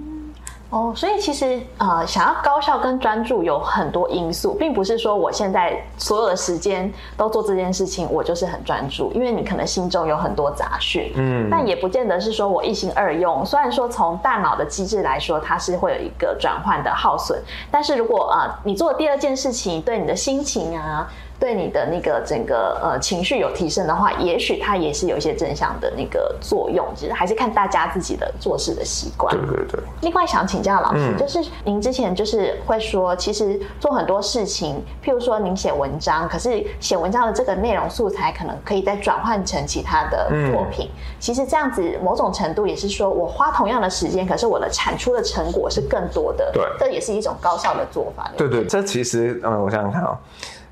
[0.70, 9.12] 哦，所以其实呃，想要高效跟专注有很多因素，并不是说我现在所有的时间都做这件事情，我就是很专注。
[9.14, 13.46] 因为你可能心中有很多杂讯，嗯，但也不见得是说我一心二用。
[13.46, 21.10] 虽然说从大脑的机制来说，它是会有一个转换的耗损，但是如果呃你做第二件事情，对你的心情啊。
[21.42, 26.86] 对你的那个整个呃情绪有提升的话，也许它也是有一些正向的那个作用。
[26.96, 29.36] 其实还是看大家自己的做事的习惯。
[29.36, 29.80] 对对对。
[30.02, 40.92] 另外想请教老师，就是您之前就是会说，其实做很多事情，譬如说您写文章，可是写文章的这个内容素材可能可以再转换成其他的作品。
[41.20, 46.52] 其实这样子某种程度也是说我花同样的时间，可是我的产出的成果是更多的。
[46.54, 48.30] 对，这也是一种高效的做法。
[48.38, 50.16] 对对，这其实嗯，我想想看啊。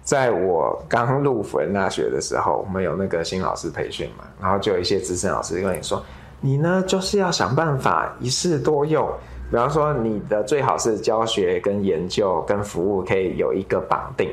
[0.10, 6.04] 在我刚入辅仁大学的时候，我们有那个新老师培训嘛，然后就有一些资深老师跟你说，
[6.42, 9.08] 你呢就是要想办法一试多用。
[9.52, 14.32] 比方说，你的最好是教学跟研究跟服务可以有一个绑定。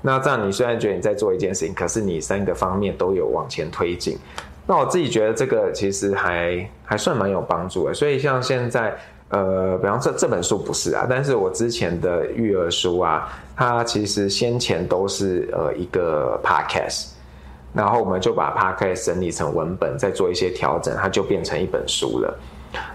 [0.00, 4.16] 那这样，你虽然觉得你在做一件事情，可是你三个方面都有往前推进。
[4.66, 7.92] 那我自己觉得这个其实还还算蛮有帮助的。
[7.92, 8.96] 所以像现在，
[9.30, 17.08] 呃，比方说这本书不是啊，但是我之前的育儿书啊，它其实先前都是呃一个 podcast，
[17.72, 22.38] 然后我们就把 podcast 整理成文本，再做一些调整，它就变成一本书了。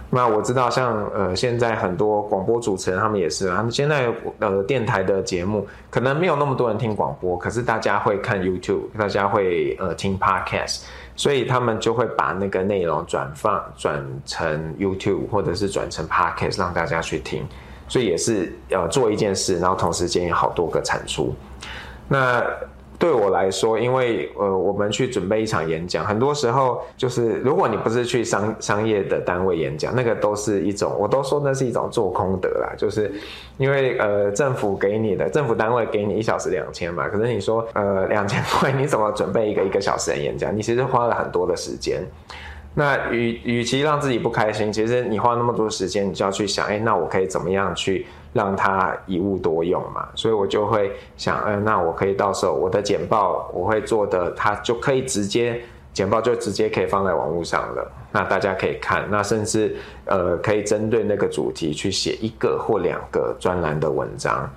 [0.10, 10.84] 那我知道，像呃，现在很多广播主持人他们也是，他们现在呃电台的节目可能没有那么多人听广播，可是大家会看 YouTube，大家会呃听 Podcast，
[11.16, 17.48] 所以他们就会把那个内容转放转成 YouTube 或者是转成 Podcast 让大家去听，
[17.88, 21.34] 所以也是呃做一件事，然后同时间有好多个产出。
[22.08, 22.44] 那
[22.98, 32.74] 对我来说，因为呃，我们去准备一场演讲，很多时候就是，如果你不是去商商业的单位演讲，那个都是一种，我都说那是一种做空德啦。
[32.78, 33.12] 就是
[33.58, 40.56] 因为呃，政府给你的，政府单位给你一小时两千嘛，可是你说呃两千块，你怎么准备一个一个小时的演讲？
[40.56, 42.02] 你其实花了很多的时间。
[42.76, 48.06] 那与与其让自己不开心，其实你花那么多时间，你就要去想，哎，那我可以怎么样去？
[48.34, 55.58] 让它一物多用嘛，所以我就会想，嗯，那我可以到时候我的简报我会做的，它就可以直接
[55.94, 64.50] 简报就直接可以放在网络上了，那大家可以看，那甚至呃可以针对那个主题去写一个或两个专栏的文章，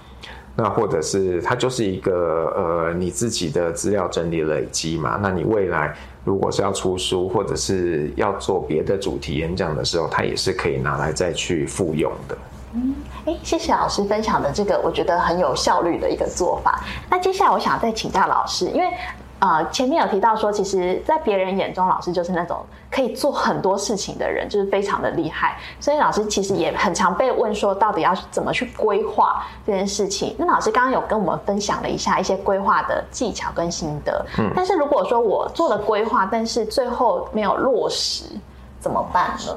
[0.60, 5.94] 那或者是它就是一个呃你自己的资料整理累积嘛，那你未来
[6.24, 12.36] 如果是要出书或者是要做别的主题演讲的时候，它也是可以拿来再去复用的。
[12.74, 12.92] 嗯，
[13.24, 16.84] 哎，谢谢老师分享的这个，我觉得很有效率的一个做法。
[17.08, 18.88] 那接下来我想再请教老师，因为
[19.40, 25.56] 呃前面有提到说，其实，在别人眼中，老师就是那种可以做很多事情的人，就是非常的厉害。
[25.78, 30.34] 所以老师其实也很常被问说，到底要怎么去规划这件事情？
[30.38, 34.26] 那老师刚刚有跟我们分享了一下一些规划的技巧跟心得。
[34.38, 38.24] 嗯，但是如果说我做了规划，但是最后没有落实，
[38.80, 39.56] 怎么办呢？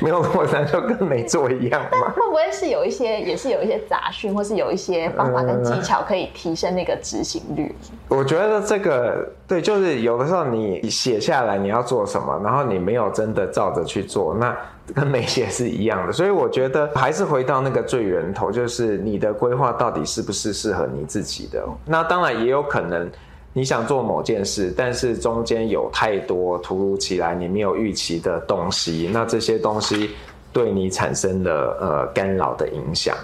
[0.00, 2.10] 没有落实就跟没做一样嘛？
[2.10, 7.74] 会不会是有一些，也是有一些杂讯，或是有一些方法跟技巧可以提升那个执行率？
[8.08, 14.56] 我觉得这个对，就是有的时候你写下来你要做什么，然后你没有真的照着去做，那
[14.94, 16.12] 跟没写是一样的。
[16.12, 21.64] 所以我觉得还是回到那个最源头，就是你的规划到底是不是适合你自己的？
[21.84, 23.10] 那当然也有可能。
[23.56, 30.10] 你想做某件事，但是中间有太多突如其来你没有预期的东西，那这些东西
[30.52, 33.16] 对你产生了呃干扰的影响，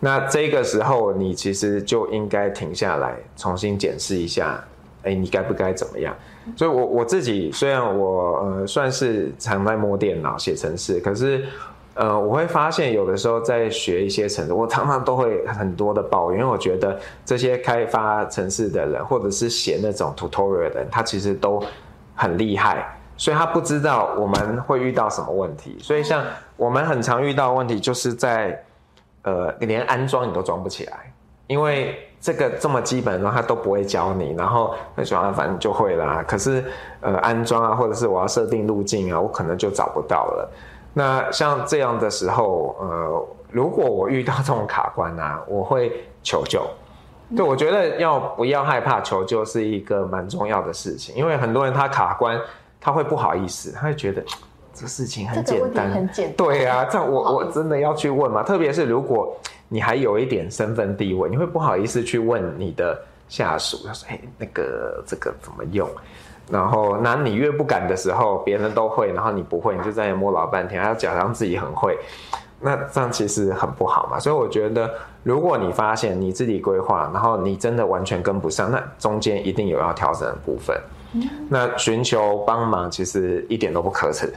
[0.00, 4.58] 那这个时候你其实就应该停下来，重新检视一下，
[5.02, 6.16] 哎，你该不该怎么样？
[6.56, 11.44] 所以，我我自己虽然我呃算是常在摸电脑写程式，可是。
[11.98, 21.60] 呃，我会发现有的时候在学一些程式，我常常都会很多的抱怨，因为我觉得这些开发城市的人，或者是写那种 tutorial 的人，他其实都
[22.14, 25.76] 很厉害，所以他不知道我们会遇到什么问题。
[25.80, 26.24] 所以像
[26.56, 28.62] 我们很常遇到问题，就是在
[29.22, 31.12] 呃连安装你都装不起来，
[31.48, 36.24] 因为这个这么基本的他都不会教你，然后那说啊反正就会啦。
[36.28, 36.62] 可是
[37.00, 40.48] 呃安装啊，或者是我要设定路径啊，我可能就找不到了。
[40.98, 45.92] 那像这样的时候，呃，如果我遇到这种卡关啊， 我会
[46.24, 46.66] 求救。
[47.36, 52.40] 对，我觉得要不要害怕求救是一个蛮重要的事情，因为很多人他卡关，
[52.80, 54.24] 他会不好意思，他会觉得
[54.74, 56.36] 这事情很简单，很简单。
[56.36, 58.42] 对啊，这我我真的要去问吗？
[58.42, 59.36] 特别是如果
[59.68, 65.88] 你还有一点身份地位，你会不好意思去问你的下属，他说：“哎，那个这个怎么用？”
[66.50, 71.98] 然后，那你越不敢的时候，别人都会，然后你不会，你就在那摸老半天，还要假装自己很会，
[72.60, 74.18] 那这样其实很不好嘛。
[74.18, 74.90] 所以我觉得，
[75.22, 80.74] 如果你发现你自己规划，然后你真的完全跟不上，那中间一定有要调整的部分。
[81.48, 84.32] 那寻求帮忙其实一点都不可耻。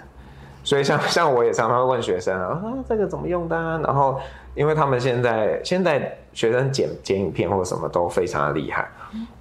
[0.63, 3.55] 所以像 像我也常常会问学生啊，这个怎么用的？
[3.79, 4.19] 然后
[4.53, 8.87] 因为他们现在现在学生剪剪影片或什么都非常的厉害，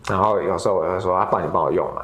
[0.09, 2.03] 然后有时候我就说啊，帮你帮我用嘛。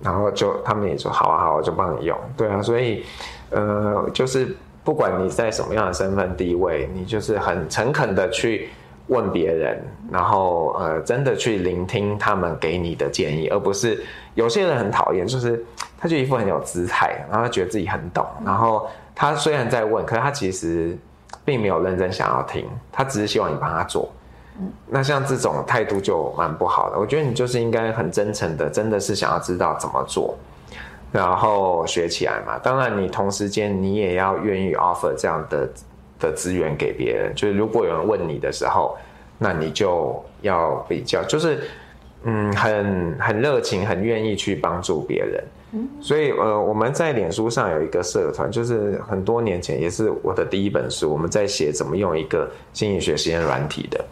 [0.00, 3.04] 然后就他们也说好啊好，我就帮你用，对啊，所以，
[3.50, 8.68] 呃，就是不管你在什么样的身份地位，你就是很诚恳的去
[9.08, 15.64] 问别人，然后呃，真的去聆听他们给你的建议，而不是有些人很讨厌，就是
[15.98, 20.96] 他就一副很有姿态，然后觉得自己很懂，然后他虽然在问，可是他其实
[21.44, 24.10] 并没有认真想要听，他只是希望你帮他做。
[24.88, 26.98] 那像这种态度就蛮不好的。
[26.98, 30.36] 我觉得你就是应该很真诚的，真的是想要知道怎么做，
[31.12, 32.58] 然后学起来嘛。
[32.58, 35.68] 当然，你同时间你也要愿意 offer 这样的
[36.18, 37.32] 的资源给别人。
[37.34, 38.96] 就是如果有人问你的时候，
[39.38, 41.60] 那你就要比较，就是
[42.22, 45.44] 嗯，很很热情，很愿意去帮助别人。
[46.00, 54.02] 所以呃，我们在脸书上有一个社团，就是很多年前也是我的第一本书，我们在写怎么用一个心理学实验软体的。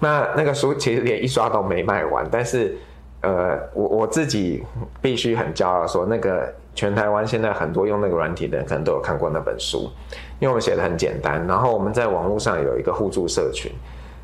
[0.00, 2.76] 那那个书其实连一刷都没卖完，但是，
[3.20, 4.64] 呃，我我自己
[5.02, 9.90] 必须很骄傲说，那个全台湾现在很多用那个软体的人可能都有看过那本书，
[10.38, 11.44] 因为我写的很简单。
[11.46, 13.72] 然后我们在网络上有一个互助社群，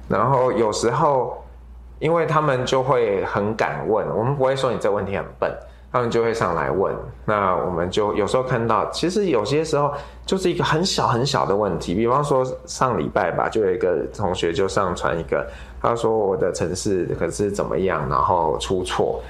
[0.09, 1.43] 然后有时候，
[1.99, 5.53] 因为他们就会很敢问，我们不会说你这问题很笨。
[5.95, 6.93] 他们就会上来问，
[7.25, 9.93] 那我们就有时候看到，其实有些时候
[10.27, 15.49] 就是一个很小很小的问题，比方说上礼拜吧，就有一个同学就上传一个，
[15.81, 19.23] 他说我的城市可是怎么样，然后出错，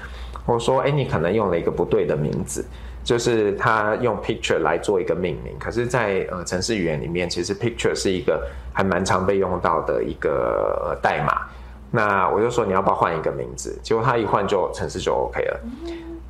[0.47, 2.65] 我说哎，你可能用了一个不对的名字，
[3.03, 8.43] 就是他用 picture 来做一个命名，可是，在呃城市语言里面，其实 picture 是一个
[8.73, 11.43] 还蛮常被用到的一个代码，
[11.91, 15.59] 那我就说你要不要换一个名字，结果他一换就城市就 OK 了。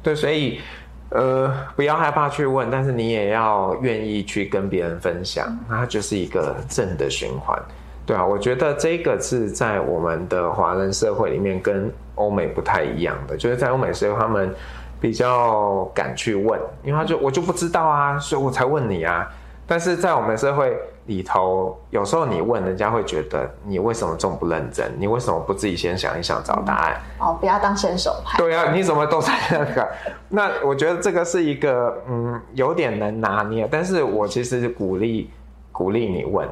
[0.05, 0.61] 对，所以，
[1.09, 7.59] 呃，不要害怕去问，但是你也要愿意去跟别人分享，那它就是一个正的循环，
[8.05, 14.53] 对啊，我觉得这个是在我们的华人社会里面跟欧美不太一样的，就是在欧美社会他们
[15.01, 19.27] 比较敢去问，因为他就我就不知道啊，所以我才问你啊。
[19.65, 24.91] 但是在我们社会里头，有时候你问人家会觉得你为什么这么不认真？
[24.97, 27.01] 你为什么不自己先想一想找答案？
[27.19, 28.39] 哦，不要当伸手派。
[28.39, 29.87] 对啊，你怎么都在那个？
[30.29, 33.67] 那我觉得这个是一个嗯，有点难拿捏。
[33.71, 35.29] 但是我其实鼓励
[35.71, 36.49] 鼓励你问，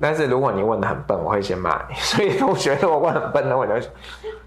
[0.00, 1.94] 但是如果你问的很笨，我会先骂你。
[1.96, 3.74] 所以我觉得我问很笨的，我就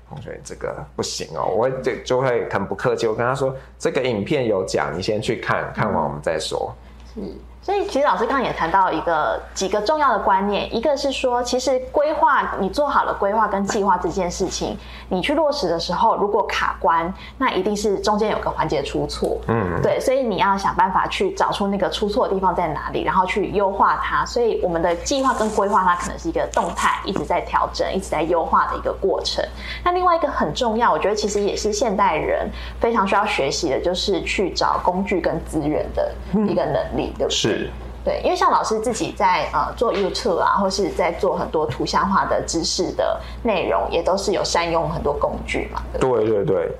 [0.09, 6.73] 同学这个不行哦，我就就会很不客气，我跟他说这个影片有讲，你先去看看完我们再说。
[7.13, 7.21] 是。
[7.67, 14.77] 所以，其实老师刚刚也谈到一个几个重要的观念，一个是说，其实规划你做好了规划跟计划这件事情，
[15.09, 19.37] 你去落实的时候，如果卡关，那一定是中间有个环节出错。
[19.49, 24.25] 嗯，对，所以你要想办法去找出那个出错的地方在哪里，然后去优化它。
[24.25, 29.43] 所以，我们的计划跟规划，它可能是一个动态，一直在调整，一直在优化的一个过程。
[29.83, 32.49] 那另外一个很重要，我觉得其实也是现代人
[32.79, 36.09] 非常需要学习的，就是去找工具跟资源的
[36.47, 37.29] 一个能力，对不对？
[37.29, 37.56] 是。
[38.05, 45.81] 对，因为像老师自己在呃做 YouTube 啊，或是在做很多图像化的知识的内容，也都是有善用很多工具嘛。
[45.99, 46.71] 对对对，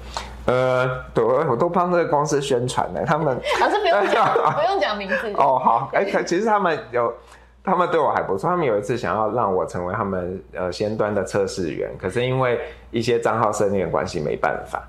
[0.46, 3.02] 呃，对，我都帮这个公司宣传呢。
[3.06, 5.60] 他们 老师不用讲， 不用讲名字哦。
[5.62, 7.14] 好，哎，其实他们有，
[7.62, 8.50] 他们对我还不错。
[8.50, 12.58] 他们有一次想要让我成为他们呃先端的测试员，可是因为
[12.90, 14.82] 一些账号设定的关系，没办法。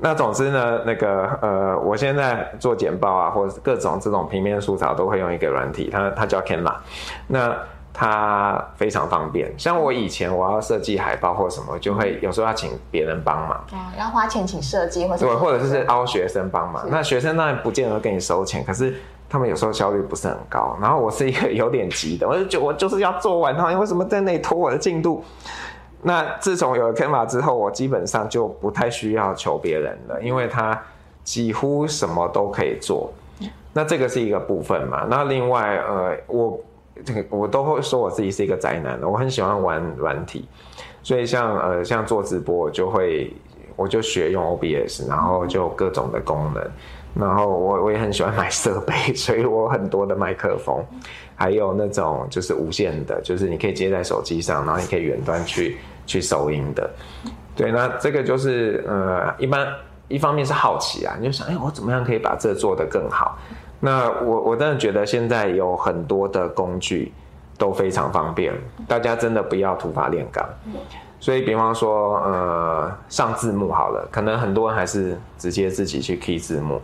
[0.00, 6.74] 那总之呢，那个呃，我现在做简报啊，或者各种这种平面素材都会用一个软体，它它叫 Canva，
[7.26, 7.54] 那
[7.92, 9.52] 它非常方便。
[9.58, 16.86] 像我以前我要设计海报或什么，就会有时候要请别人帮忙，哦，要花钱请设计或者对，或者是凹学生帮忙。
[16.88, 18.94] 那学生当然不见得跟你收钱，可是
[19.28, 20.78] 他们有时候效率不是很高。
[20.80, 25.22] 然后我是一个有点急的，我就觉我就是要做完，他为什么在那里拖我的进度？
[26.02, 30.80] 那自从有了 Canva 之后，我基本上就不太需要求别人了，因为他
[31.22, 33.12] 几乎什么都可以做。
[33.72, 35.06] 那这个是一个部分嘛？
[35.08, 36.58] 那另外，呃，我
[37.04, 40.48] 这个我都会说我自己是一个宅男的，我很喜欢玩软体，
[41.02, 43.32] 所以像呃像做直播，我就会
[43.76, 46.70] 我就学用 OBS，然后就各种的功能，
[47.14, 50.82] 然后我我也很喜欢买设备， 所以我很多的麦克风。
[51.36, 55.78] 还有那种就是无线的，就是你可以接在手机上，然后你可以远端去
[56.10, 56.90] 去收音的。
[57.54, 59.66] 对，那这个就是呃，一般
[60.08, 63.38] 一方面是好奇啊，你就想，哎，我怎么样可以把这做得更好？
[63.78, 67.12] 那我我真的觉得现在有很多的工具
[67.56, 68.52] 都非常方便，
[68.88, 70.44] 大家真的不要土法炼钢。
[71.20, 76.80] 所以，比方说，呃，上字幕好了，可能很多人还是直接自己去 key 字幕。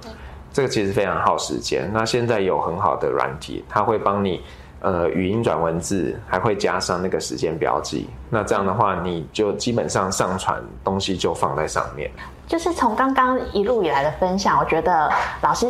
[0.52, 1.90] 这个其实非常耗时间。
[1.92, 4.42] 那现在有很好的软体，它会帮你，
[4.80, 8.08] 呃，语音转文字，还会加上那个时间标记。
[8.30, 12.10] 那这样的话，你就基本上上传东西就放在上面。
[12.46, 15.10] 就是从刚刚一路以来的分享，我觉得
[15.40, 15.66] 老师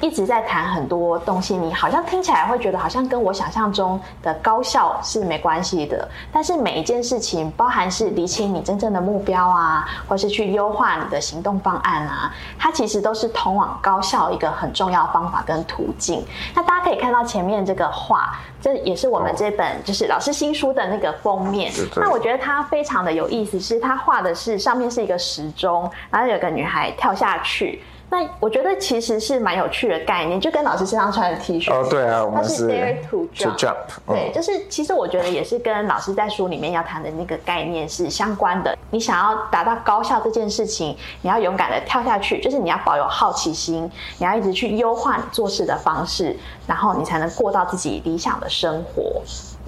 [0.00, 6.08] 一直在谈很多东西，你好像听起来会觉得好像跟我想象中的高效是没关系的。
[6.32, 16.24] 但是每一件事情，包含是理清你真正的目标啊，或是去优化你的行动方案啊，它其实都是通往高效一个很重要方法跟途径。
[16.54, 21.72] 那大家可以看到前面这个画，这也是我们这本就是老师新书的那个封面。
[21.96, 27.82] 那我觉得它非常的有意思，是它画的是上面是一个时钟，然后有个女孩跳下去。
[28.10, 38.76] 那我觉得其实是蛮有趣的概念，就跟老师身上穿的 T 恤哦，对啊，我们是 dare to jump，对，就是其实我觉得也是跟老师在书里面要谈的那个概念是相关的。
[38.90, 46.34] 你想要达到高效这件事情，你要勇敢的跳下去，就是你要保有好奇心，你要一直去优化你做事的方式，
[46.66, 49.20] 然后你才能过到自己理想的生活。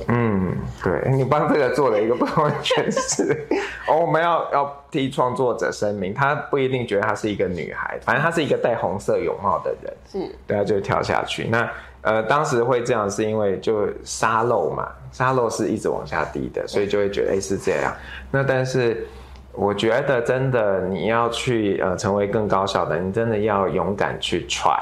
[0.08, 3.46] 嗯，对你帮这个做了一个不同的诠释。
[3.88, 9.92] 哦，我们要要替创作者声明，他不一定觉得她是一个女孩，反正她是一个戴红色泳帽的人。
[10.10, 11.48] 是，对啊，就跳下去。
[11.48, 11.70] 那
[12.02, 17.92] 呃，当时会这样是因为就沙漏嘛，沙漏是一直往下滴的，所以就会觉得哎是这样。
[18.30, 19.06] 那但是
[19.52, 24.80] 我觉得真的你要去呃成为更高效的，你真的要勇敢去 try。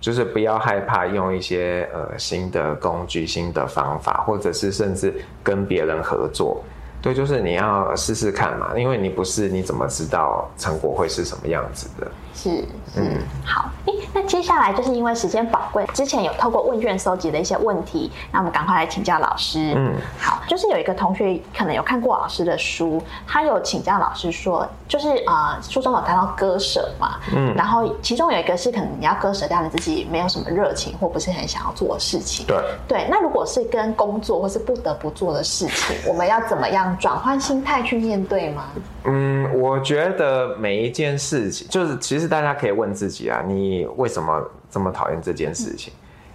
[0.00, 6.62] 就是不要害怕用一些呃新的工具、新的方法，或者是甚至跟别人合作。
[7.00, 12.10] 对，就是你要试试看嘛，因为你不试，你怎么知道成果会是什么样子的？
[12.40, 12.64] 是，
[12.94, 19.72] 嗯，好，诶，那接下来就是因为时间宝贵，之前有透过问卷收集的一些问题，那我们赶快来请教老师。
[19.74, 32.46] 嗯，好，就是有一个同学可能有看过老师的书，他有请教老师说，就是啊，书中有谈到割舍嘛，嗯，然后其中有一个是可能你要割舍掉你自己没有什么热情或不是很想要做的事情。
[32.46, 36.96] 对，对，那如果是跟工作或是不得不做的事情， 我们要怎么样？
[36.98, 38.66] 转换心态去面对吗？
[39.04, 45.92] 嗯，我觉得每一件事情，就是其实大家可以问自己啊，你为什么这么讨厌这件事情？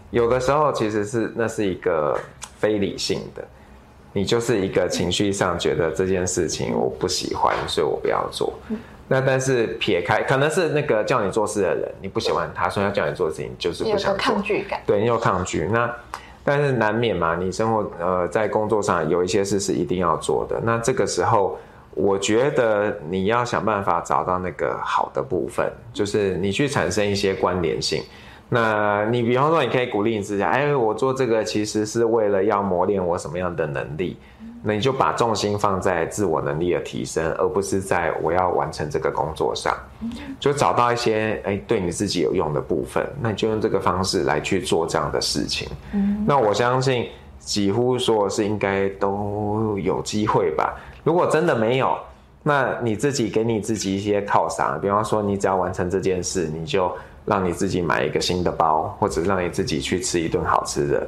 [0.09, 2.19] 有的时候其实是那是一个
[2.57, 3.43] 非理性的，
[4.11, 8.53] 你就是一个情绪上觉得这件事情我不喜欢，所以我不要做。
[9.07, 14.81] 那但是撇开，可能是那个叫你做事的人，你不喜欢他，所以要叫你做事情就是不想做，抗拒感。
[14.85, 15.93] 对你有抗拒那。
[16.45, 20.59] 但是难免嘛，你生活呃在工作上有一些事是一定要做的。
[20.61, 21.57] 那这个时候，
[21.95, 28.01] 我觉得你要想办法找到那个好的部分，就是你去产生一些关联性。
[28.49, 34.17] 那你比方说，你可以鼓励你自己，哎，我做这个其实是为了要磨练我什么样的能力。
[34.65, 39.75] 那你就把重心放在自我能力的提升，而不是在我要完成这个工作上。
[40.39, 45.67] 就找到一些哎对你自己有用的部分，那你就用这个方式来去做这样的事情。
[46.25, 47.07] 那我相信
[47.39, 50.79] 几乎说是应该都有机会吧。
[51.03, 51.97] 如果真的没有，
[52.43, 56.91] 那你自己给你自己一些犒赏，比方说你只要完成这件事，你就
[57.25, 61.07] 让你自己买一个新的包，或者让你自己去吃一顿好吃的。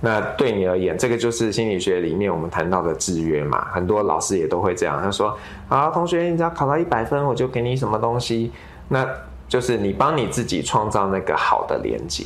[0.00, 3.68] 那对你而言，这个就是心理学里面我们谈到的制约嘛。
[3.72, 8.50] 很多老师也都会这样，他说：“啊，同学，你只要考到一百分，我就给你什么东西。”
[8.88, 9.08] 那
[9.48, 12.24] 就是你帮你自己创造那个好的连接。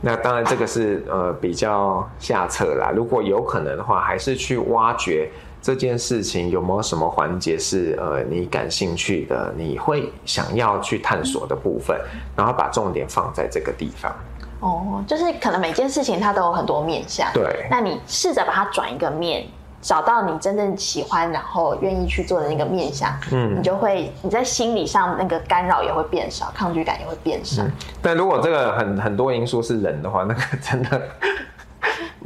[0.00, 2.90] 那当然，这个是呃比较下策啦。
[2.94, 5.30] 如果有可能的话，还是去挖掘
[5.66, 12.00] 这件事情有没有什么环节是呃你感兴趣的，你会想要去探索的部分，
[12.36, 14.14] 然后把重点放在这个地方。
[14.60, 17.66] 哦，就是可能每件事情它都有很多面向，对。
[17.68, 19.44] 那你试着把它转一个面，
[19.82, 27.64] 找到你真正喜欢，然后愿意去做的那个面向，嗯，你就会你在心理上那个干扰也会变少，抗拒感也会变少。
[28.00, 31.02] 但如果这个很很多因素是人的话，那个真的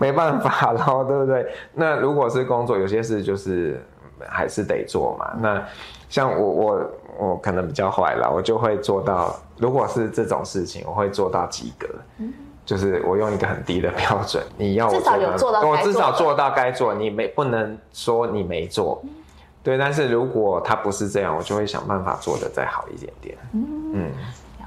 [0.01, 1.47] 没办法了，对不对？
[1.75, 3.79] 那如果是工作，有些事就是
[4.27, 5.31] 还是得做嘛。
[5.39, 5.63] 那
[6.09, 9.37] 像我我我可能比较坏了，我就会做到。
[9.59, 11.87] 如果是这种事情，我会做到及格，
[12.65, 14.43] 就是我用一个很低的标准。
[14.57, 14.99] 你要我
[15.37, 19.03] 做到，我至少做到该做，你没不能说你没做，
[19.63, 19.77] 对。
[19.77, 23.37] 但是如果他不是这样，我就会想办法做的再好一点点。
[23.53, 24.11] 嗯。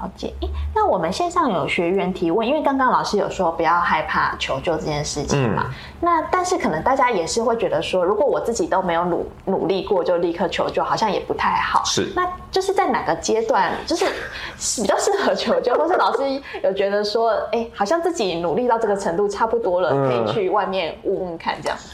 [0.04, 0.32] 了解，
[0.74, 5.70] 那我们线上有学员提问，因为刚刚老师有说不要害怕求救这件事情嘛。
[6.00, 11.82] 那但是可能大家也是会觉得说，如果我自己都没有努努力过，就立刻求救，好像也不太好。
[11.84, 14.04] 是，那就是在哪个阶段，就是
[14.82, 21.88] 比较适合求救，或是老师有觉得说，哎，好像自己努力到这个程度差不多了，可以去外面问问看这样子。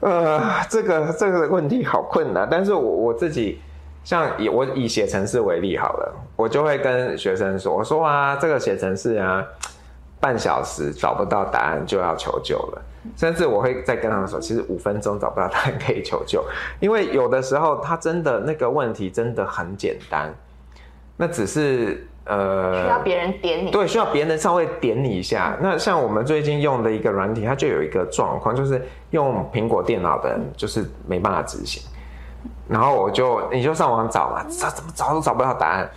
[0.00, 3.60] 呃，这个这个问题好困难，但是我我自己。
[4.06, 9.44] 像以我以写程式为例好了，我就会跟学生说：“我说啊，这个写程式啊，
[10.20, 12.82] 半小时找不到答案就要求救了。
[13.16, 16.44] 甚至我会再跟他们说，其实五分钟找不到答案可以求救，
[16.78, 20.32] 因为有的时候他真的那个问题真的很简单，
[21.16, 25.58] 那只是呃，需要别人点你，对，需要别人稍微点你一下。
[25.60, 28.80] 那像我们最近用的一个软体，它就有一个状况，就是
[29.10, 31.82] 用苹果电脑的人就是没办法执行。
[32.68, 35.90] 然后我就你就上网找嘛，找怎么找都找不到答案。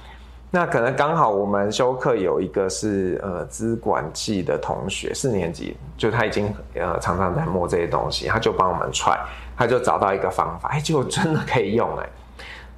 [0.51, 9.15] 那可能刚好我们修课有一个是呃资管系的同学，四年级，就他已经呃常常在摸这些东西，他就帮我们踹，
[9.55, 12.09] 他就找到一个方法， 哎，结果真的可以用哎。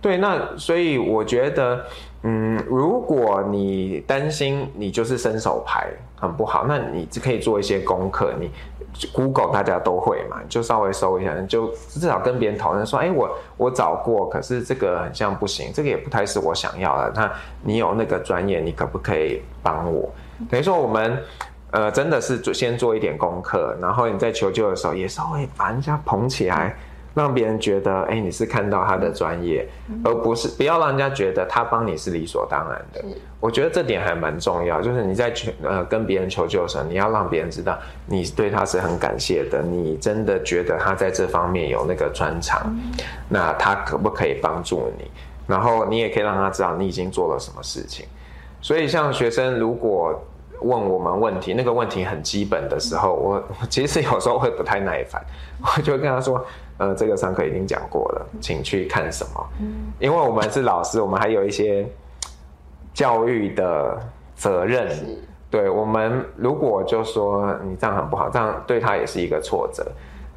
[0.02, 1.86] 对，那所以我觉得，
[2.24, 5.88] 嗯，如果你担心你就是伸手牌
[6.22, 8.50] 很不好，那你就可以做一些功课，你。
[9.14, 17.14] Google 大家都会嘛，就稍微搜一下，就至少跟别人讨论说，哎，我我找过，可是这个很像不行，这个也不太是我想要的。
[17.16, 17.32] 那
[17.64, 20.12] 你有那个专业，你可不可以帮我？
[20.50, 21.18] 等于说我们，
[21.72, 26.76] 呃，真的是做先做一点功课，然后你在求救的时候也稍微把人家捧起来。
[27.14, 29.68] 让别人觉得，哎，你是看到他的专业，
[30.04, 33.04] 而不是不要让人家觉得他帮你是理所当然的。
[33.40, 42.74] 我觉得这点还蛮重要，就是你在求呃跟别人求救的时候，你要让别人知道你对他是很感谢的，你真的觉得他在这方面有那个专长，
[43.28, 45.12] 那他可不可以帮助你？
[45.48, 48.06] 然后你也可以让他知道你已经做了什么事情。
[48.62, 50.18] 所以像学生如果
[50.62, 55.22] 问我们问题，那个问题很基本的时候，我其实有时候会不太耐烦，
[55.62, 56.46] 我就跟他说。
[56.82, 59.50] 呃，这个上课已经讲过了，请去看什么？
[59.60, 61.86] 嗯，因为我们是老师，我们还有一些
[62.92, 64.00] 教育的
[64.36, 64.90] 责任。
[65.52, 69.86] 对，我们如果就说你这样很不好，这样对他也是一个挫折。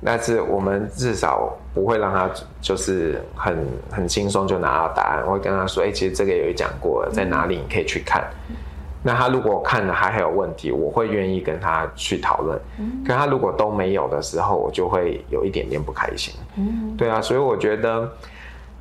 [0.04, 2.28] 但是我们至少不会让他
[2.60, 5.24] 就是很很轻松就拿到答案。
[5.26, 8.22] 我会跟他说，哎，其实这个也有讲过，在哪里你可以去看。
[9.06, 12.58] 那他如果看了还还有问题，我会愿意跟他去讨论。
[12.78, 16.34] 嗯可他如果都没有的时候，我就会有一点点不开心。
[16.56, 18.10] 嗯，对啊，所以我觉得，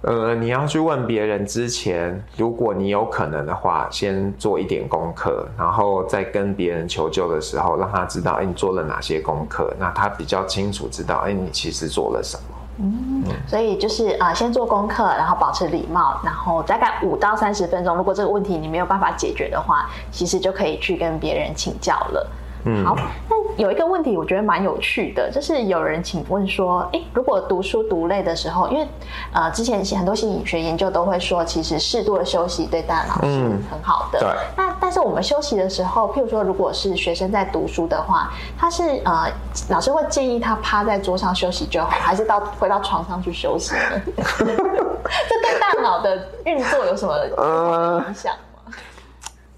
[0.01, 12.43] 呃，你要去问别人之前，如果你有可能的话，先做一点功课，然后再跟别人求救的时候，让他知道，哎，你做了哪些功课，那他比较清楚知道，哎，你其实做了什么。
[12.77, 22.27] 嗯，所以就是啊，先做功课，然后保持礼貌，然后大概五到三十分钟，如果这个问题你没有办法解决的话，其实就可以去跟别人请教了。
[22.65, 22.95] 嗯，好。
[23.29, 28.87] 那有一个问题，我觉得蛮有趣的，就是有人请问说，哎，如果读书读累的时候，因为
[29.31, 34.19] 呃，之前很多心理学研究都会说，其实适度的休息对大脑是很好的。
[34.19, 34.29] 对。
[34.57, 39.31] 那但是我们休息的时候，譬如说，如果是学生在读书的话，他是呃，
[39.69, 44.01] 老师会建议他趴在桌上休息就好，还是到回到床上去休息呢？
[44.17, 48.33] 这对大脑的运作有什么影响？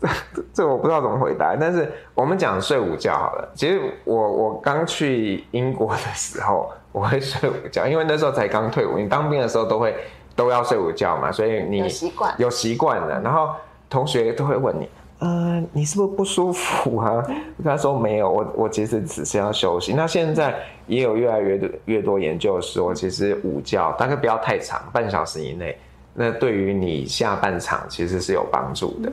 [0.53, 3.49] 这我不知道怎么回答，但是我们讲睡午觉好了。
[3.55, 8.97] 其实我我刚去英国的时候，我会睡午觉，因为那时候才刚退伍。
[8.97, 9.95] 你当兵的时候都会
[10.35, 13.21] 都要睡午觉嘛，所以你有习惯有习惯了。
[13.21, 13.49] 然后
[13.89, 14.89] 同学都会问你，
[15.19, 17.13] 呃，你是不是不舒服啊？
[17.13, 17.23] 我
[17.63, 19.93] 跟他说没有，我我其实只是要休息。
[19.93, 20.55] 那现在
[20.87, 25.77] 也有越来越多越多研究说，其实午觉大概不要太长，半小时以内，
[26.13, 29.11] 那对于你下半场其实是有帮助的。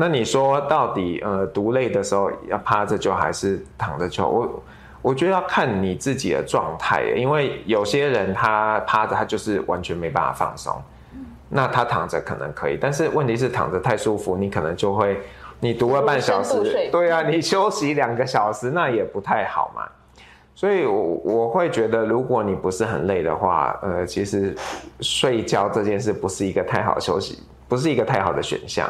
[0.00, 4.26] 那你说到底，呃，读累的时候要趴着就还是躺着就？
[4.26, 4.62] 我
[5.02, 10.74] 我觉得要看你自己的状态，因为有些人他趴着他就是完全没办法放松，
[11.50, 15.20] 那他躺着可能可以，但是问题是躺着太舒服，你可能就会
[15.60, 19.82] 你读了半小时，对啊，你休息两个小时那也不太好嘛。
[20.54, 24.56] 所以，我我会觉得，如果你不是很累的话，呃，其实
[25.00, 28.88] 睡觉这件事不是一个太好休息，不是一个太好的选项。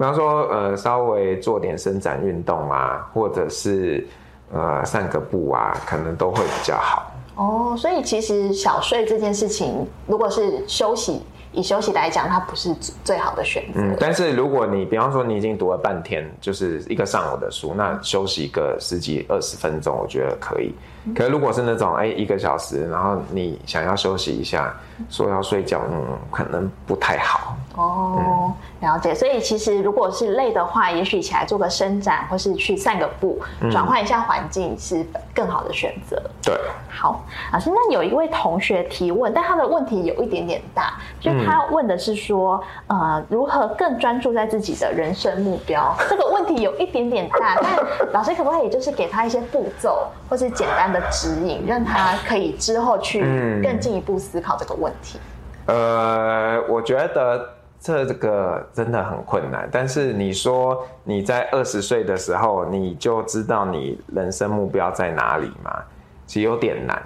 [0.00, 4.08] 比方说，呃，稍微做点伸展运动啊，或者是
[4.50, 7.12] 呃散个步啊，可能都会比较好。
[7.34, 11.22] 哦，所以其实小睡这件事情，如果是休息。
[11.52, 12.72] 以休息来讲，它不是
[13.02, 13.80] 最好的选择。
[13.80, 20.72] 嗯，但是如果你比方说你已经读了半天，就是一个上午的书，那休息个十几二十分钟，我觉得可以。
[21.12, 24.72] 可是如果是那种哎一个小时，然后你想要休息一下，
[25.08, 27.56] 说要睡觉，嗯，可能不太好。
[27.76, 29.14] 哦，了解。
[29.14, 33.40] 所以其实如果是累的话，也许起来做个伸展，或是去散个步，
[33.70, 36.20] 转换一下环境是更好的选择。
[36.42, 36.58] 对。
[36.92, 45.96] 好，老师，那有一位同学提问，但他的问题有一点点大，就他问的是说，呃，如何更专注在自己的人生目标？
[46.10, 53.20] 这个问题有一点点大，但老师可不可以就是给他一些步骤，或是简单的指引，让他可以之后去
[53.62, 55.18] 更进一步思考这个问题？
[55.66, 57.48] 呃，我觉得
[57.80, 65.82] 这个真的很困难，但是你说你在二十岁的时候，你就知道你人生目标在哪里吗？
[66.26, 67.02] 其实有点难，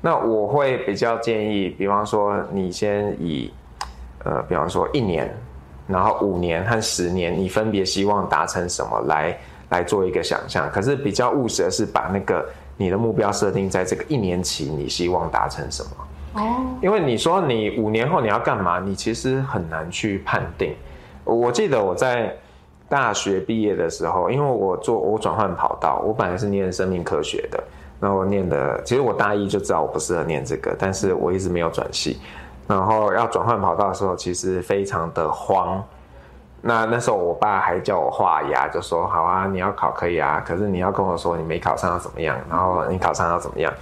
[0.00, 3.52] 那我会比较建议，比方说你先以，
[4.24, 5.32] 呃，比方说一年，
[5.86, 9.38] 然后五年和十年，你分别希望达成什么来
[9.70, 10.68] 来做一个想象。
[10.72, 12.44] 可是比较务实的是把那个
[12.76, 15.90] 你的目标设定在这个一年期，你希望达成什么？
[16.36, 20.74] 哦，因为你说你五年后你要干嘛，你其实很难去判定。
[21.24, 22.32] 我记得我在
[22.88, 27.62] 大学毕业的时候，因为我做我转换跑道，我本来是念生命科学的，
[27.98, 32.20] 然后念的其实我大一就知道我不适合念这个，但是我一直没有转系。
[32.68, 35.82] 然后要转换跑道的时候，其实非常的慌。
[36.62, 43.72] 那那时候我爸还叫我画牙，就说好啊，你要考可以啊，可是你要跟我说你没考上要怎么样，然后你考上要怎么样。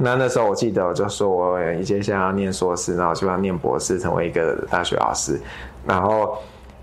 [0.00, 5.40] 那那时候我记得我就说我接下来要念硕士，然后希望念博士，成为一个大学老师。
[5.84, 6.38] 然后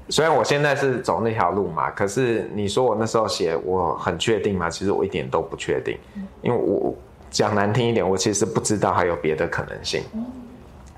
[0.09, 4.69] 虽然我现在是走那条路嘛，可是你说我那时候写我很确定吗？
[4.69, 5.97] 其实我一点都不确定，
[6.41, 6.93] 因为我
[7.31, 10.03] 讲难听一点，我其实不知道还有别的可能性。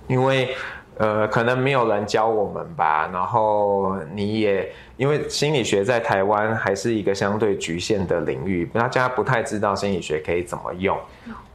[0.08, 0.56] 因为，
[0.98, 3.10] 呃，可能没有人教我们吧。
[3.14, 10.98] 然后你也因为心理学在台湾还是一个相对局限的领域，大家不太知道心理学可以怎么用。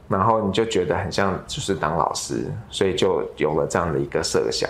[0.07, 4.69] 然后你就觉得很像就是当老师，所以就有了这样的一个设想。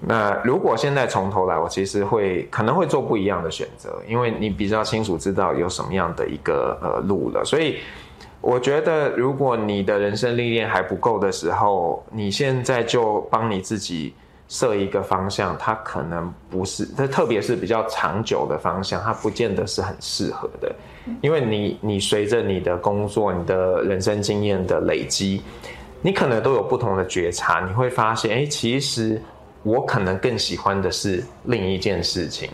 [0.00, 7.78] 那如果现在从头来，我其实会可能会做不一样的选择，因为你比较清楚知道有什么样的一个呃路了，所以。
[8.40, 14.14] 我觉得，如果你的人生历练还不够的时候，你现在就帮你自己
[14.48, 20.74] 设一个方向，它可能不是，它特别是比较长久的方向，它不见得是很适合的。
[21.20, 25.42] 因为你，你随着你的工作、你的人生经验的累积，
[26.02, 29.22] 你可能都有不同的觉察，你会发现，哎，其实
[29.62, 32.50] 我可能更喜欢的是另一件事情。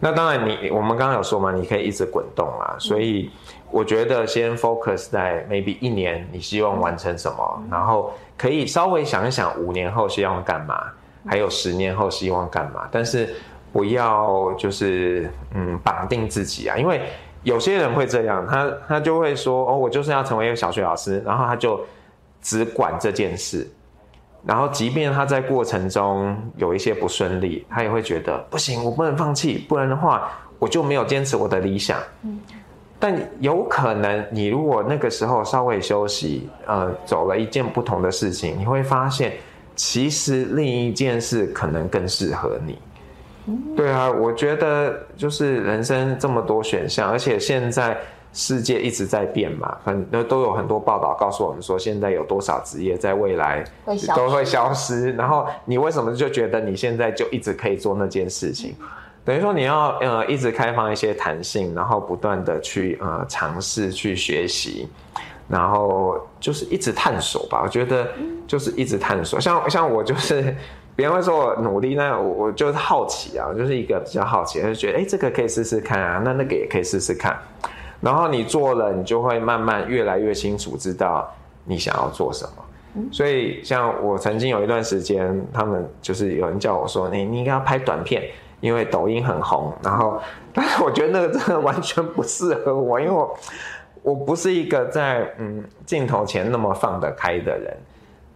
[0.00, 3.30] 那当然，你我们刚刚有说嘛，你可以一直滚动啊，所以。
[3.70, 10.80] 我觉得先 focus 在 maybe 一年，你希望完成什么，然后可以稍微想一想五年后希望干嘛，
[11.26, 13.34] 还有十年后希望干嘛，但是
[13.72, 17.00] 不要就是嗯绑定自己啊，因为
[17.42, 21.80] 有些人会这样，他他就会说哦，我就是要成为一个小学老师，然后他就
[22.40, 23.68] 只管这件事，
[24.44, 31.98] 然后即便他在过程中有一些不顺利，他也会觉得不行，我不能放弃，不然的话我就没有坚持我的理想。
[32.98, 39.34] 但有可能，你如果那个时候稍微休息，呃，走了一件不同的事情，你会发现，
[39.76, 42.78] 其实另一件事可能更适合你。
[43.76, 47.96] 对啊，我觉得就是人生这么多选项，而且现在
[48.32, 53.62] 世界一直在变嘛，很都都有很多报道告诉我们说，现在有多少职业在未来
[54.16, 55.12] 都会消失。
[55.12, 58.74] 然后你为什么就觉得你现在就一直可以做那件事情？
[59.26, 64.88] 等于说你要呃一直开放一些弹性，然后不断的去呃尝试去学习，
[65.48, 67.60] 然后就是一直探索吧。
[67.62, 68.08] 我觉得
[68.46, 70.54] 就是一直探索，像像我就是
[70.96, 77.38] 别人会说我努力，那我我就是好奇啊，就是一个比较好奇，就觉得哎这个可以试试看啊，那那个也可以试试看。
[78.00, 81.28] 然后你做了，你就会慢慢越来越清楚知道
[81.64, 83.04] 你想要做什么。
[83.10, 88.22] 所以像我曾经有一段时间，他们就是有人叫我说，你你应该要拍短片。
[88.60, 90.18] 因为抖音很红，然后，
[90.54, 93.38] 但是我觉得那个真的完全不适合我，因为我
[94.04, 97.76] 我不是一个在嗯镜头前那么放得开的人。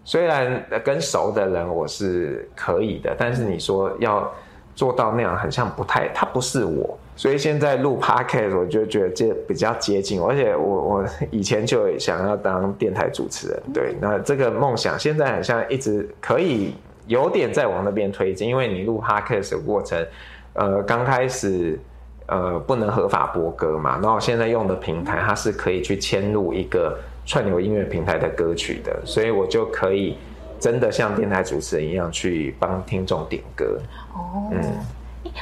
[0.02, 4.28] 虽然跟熟的人我是可以的，但是你说要
[4.74, 6.98] 做到那样，很像不太，他不是我。
[7.14, 16.74] 所以现在录 podcast 我就觉得这比较接近，而且我我 以前就想要当电台主持人，对，那这个梦想现在好像一直可以。
[17.06, 20.06] 有点在往那边推进，因为你录 podcast 的过程，
[20.52, 21.80] 呃，刚开始
[22.29, 30.16] 呃不能合法播歌嘛，那我现在用的平台它是可以去迁入一个串流音乐平台的歌曲的，所以我就可以
[30.59, 33.79] 真的像电台主持人一样去帮听众点歌。
[34.14, 34.62] 哦，嗯。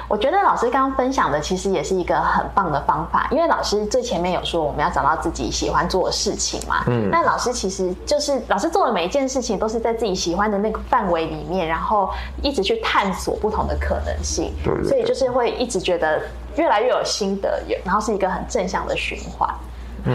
[0.09, 6.85] 我觉得老师刚刚分享的其实也是一个很棒的方法，因为老师最前面有说我们要找到自己喜欢做的事情嘛。
[6.87, 7.09] 嗯。
[7.11, 12.11] 那老师其实就是老师做的每一件事情都是在自己喜欢的那个范围里面，然后
[12.43, 14.53] 一直去探索不同的可能性。
[14.65, 14.85] 对。
[14.89, 16.21] 所以就是会一直觉得
[16.57, 19.49] 越来越有心得，有然后是一个很正向的循环。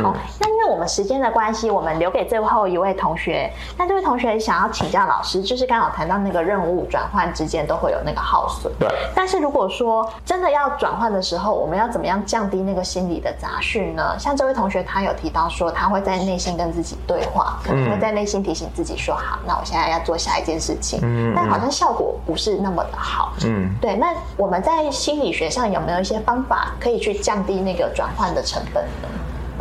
[0.02, 3.52] 好，那因为我们时间的关系，我们留给最后一位同学。
[3.78, 8.72] 那这位同学想要请教老师，就是刚好谈到那个任务转换之间都会有那个耗损。
[8.80, 8.88] 对。
[9.16, 14.18] 但是如果说真的要转换的时候，我们要怎么样降低那个心理的杂讯呢？
[14.18, 21.34] 像这位同学他有提到说，他会在内心跟自己对话，可能会在内心提醒自己说：“好，那我现在要做下一件事情。”嗯。
[21.36, 23.34] 但好像效果不是那么的好。
[23.46, 23.74] 嗯。
[23.82, 23.96] 对。
[23.96, 29.08] 那我们在心理学上有没有一些方法可以去降低那个转换的成本呢？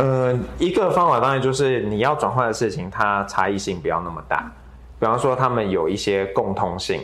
[0.00, 4.50] 呃，一个方法当然就是你要转换的事情，它差异性不要那么大。
[4.98, 7.02] 比方说，他们有一些共通性，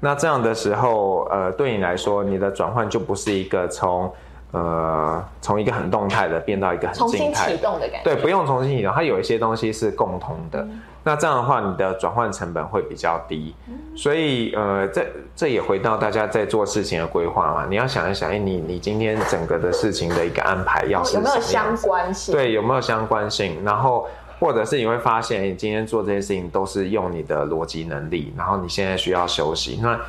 [0.00, 4.10] 那这样的时候，呃，对你来说，你的转换就不是一个从
[4.52, 8.04] 呃从一个很动态的变到一个很静态启动的感觉。
[8.04, 10.66] 对，不用重新启动，它有一些东西是共通的。
[11.02, 13.54] 那这样的话，你的转换成本会比较低。
[13.96, 17.66] 所以，呃，这这也回到大家在做事情的规划嘛。
[17.68, 22.34] 你要想一想，哎，你你今天整个的事情的一个安排要是有没有相关性？
[22.34, 23.62] 对，有没有相关性？
[23.64, 24.06] 然后。
[24.40, 30.00] 或者是你会发现，你今天做这些事情都是用你的逻辑能力，然后你现在需要休息，那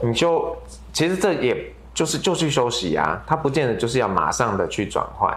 [0.00, 0.56] 你就
[0.90, 1.54] 其实这也
[1.94, 5.34] 就是就去休息啊，它不见得就是要马上的去转换，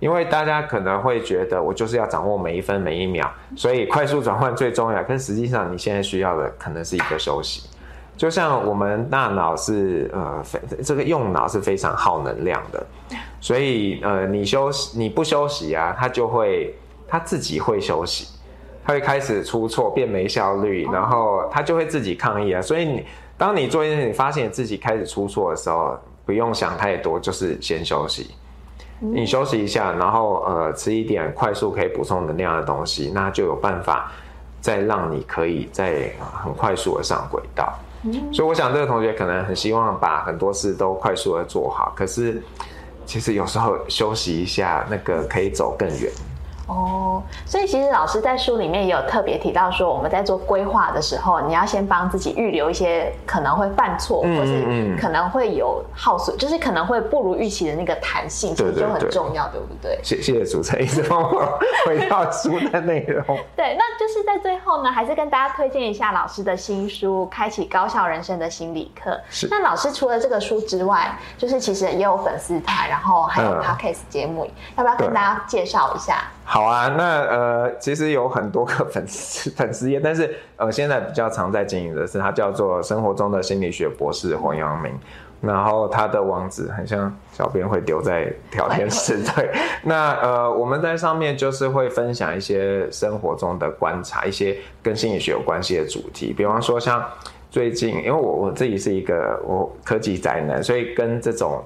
[0.00, 5.02] 因为大家可能会觉得我就是要掌握每一分每一秒，所以快速转换最重要。
[5.04, 7.62] 可实际上你现在需要的可能是一个休息，
[8.16, 12.84] 就像我们大脑是呃非这个用脑是非常耗能量的，
[13.40, 16.74] 所以呃你休息你不休息啊，它就会。
[17.12, 18.28] 它自己会休息，
[18.84, 22.62] 它会开始出错，变没效率，然后他就会自己抗议啊。
[22.62, 23.04] 所以你
[23.40, 28.32] 当你做一件事，你发现自己开始出错的时候，不用想太多，就是先休息。
[28.98, 34.12] 你休息一下，然后呃吃一点快速可以补充能量的东西，那就有办法
[34.60, 36.12] 再让你可以再
[36.44, 37.72] 很快速的上轨道。
[38.30, 42.42] 所以我想这个同学可能很希望把很多事都快速的做好，可是
[43.06, 46.12] 其实有时候休息一下，那个可以走更远。
[46.70, 59.98] 哦，所以其实老师在书里面也有特别提到说，我们在做规划的时候，你要先帮自己预留一些可能会犯错，或是可能会有耗损，就是可能会不如预期的那个弹性，其实就很重要，对不对？
[60.04, 63.24] 谢谢主持人一直帮我回到书的内容。
[63.56, 69.10] 对，那就是在最后呢，还是跟大家推荐一下老师的新书《开启高效人生的心理课》。
[69.28, 69.48] 是。
[69.50, 76.22] 那老师除了这个书之外，就是其实也有粉丝团，然后还有 podcast 节目，要不要跟大家介绍一下？
[76.52, 84.92] 好啊，那呃，其实有很多个粉丝粉丝页，但是呃，现在比较常在经营的是它叫做生活中的心理学博士黄阳明，
[85.40, 89.48] 然后他的网址很像小编会丢在聊天室，对，
[89.84, 97.00] 那呃，我们在上面就是会分享一些生活中的观察，一些跟心理学有关系的主题，比方说像
[97.48, 101.62] 最近，因为我我自己是一个我科技宅男，所以跟这种。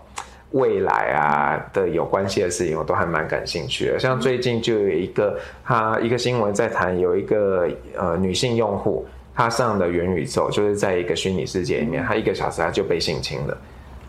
[0.54, 3.98] 未来啊的有关系的事情，我都还蛮感兴趣的。
[3.98, 13.58] 像最近就有一个，他一个新闻在谈，有一个呃女性用户，她上的元宇宙，就是在一个虚拟世界里面，她一个小时她就被性侵了。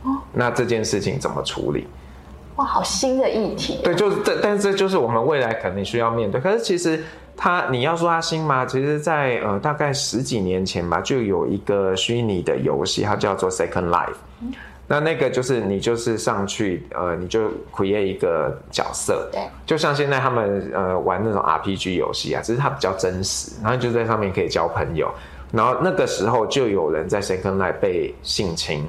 [0.03, 1.87] 哦，那这件事情怎么处理？
[2.57, 3.79] 哇，好新的议题。
[3.83, 6.39] 对，就是这，但这就是我们未来肯定需要面对。
[6.39, 7.03] 可是其实
[7.35, 8.63] 它，你要说它新吗？
[8.67, 14.13] 其实，在呃大概十几年前吧，就有一个虚拟的游戏，它叫做 Second Life。
[14.87, 25.11] 那那个就是你就是上去，呃，你就 create 一个角色，对，就像现在他们呃玩那种 RPG 游戏啊，只是它比较真实，然后就在上面可以交朋友，
[25.51, 28.85] 然后那个时候就有人在 Second Life 被性侵，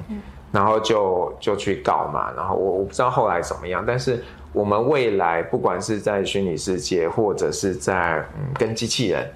[0.51, 4.23] 然后就就去告嘛，然后我我不知道后来怎么样，但是
[4.53, 9.27] 我们未来不管是在虚拟世界或者是在嗯跟机器人，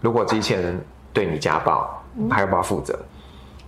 [0.00, 0.80] 如果机器人
[1.12, 2.98] 对你家暴，还要不要负责？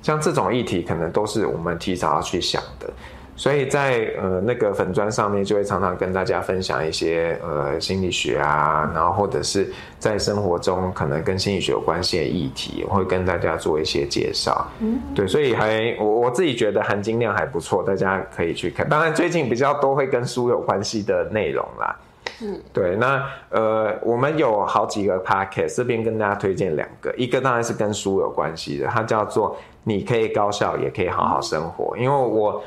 [0.02, 2.90] 像这种议题，可能都是我们提早要去想的，
[3.36, 14.66] 所以在呃那个粉砖上面，就会常常跟大家分享一些呃心理学啊，然后或者是在生活中可能跟心理学有关系的议题，我会跟大家做一些介绍。
[14.80, 18.88] 嗯，对，所以还我我自己觉得含金量还不错，大家可以去看。
[18.88, 21.96] 当然最近比较多会跟书有关系的内容啦。
[22.40, 29.56] 嗯，对，那呃我们有好几个 podcast，这边跟大家推荐两个，一个当然是跟书有关系的，它叫做。
[29.84, 31.96] 你可以高效，也可以好好生活。
[31.96, 32.62] 因为我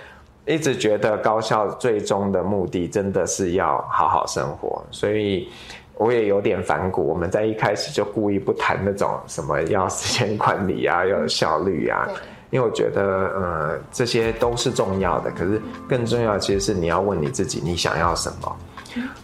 [0.45, 5.49] 一直觉得高效最终的目的真的是要好好生活，所以
[5.97, 7.07] 我也有点反骨。
[7.07, 12.07] 我们在一开始就故意不谈那种什么要时间管理啊，要有效率啊，
[12.51, 18.55] 因为我觉得呃这些都是重要的，可是更重要的其实是你要问你自己，你想要什么。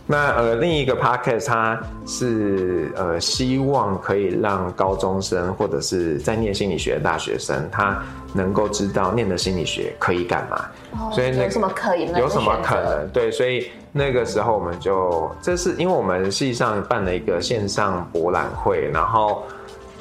[0.05, 8.01] 那呃，另一个 podcast 它是呃，希望可以让高中生或者是在念心理学的大学生，他
[8.33, 10.65] 能够知道念的心理学可以干嘛。
[10.93, 12.11] 哦，所以有什么可以？
[12.17, 13.09] 有什么可能？
[13.13, 19.43] 对，所以那个时候我们就，这是因为我们系上办了一个线上博览会，然后。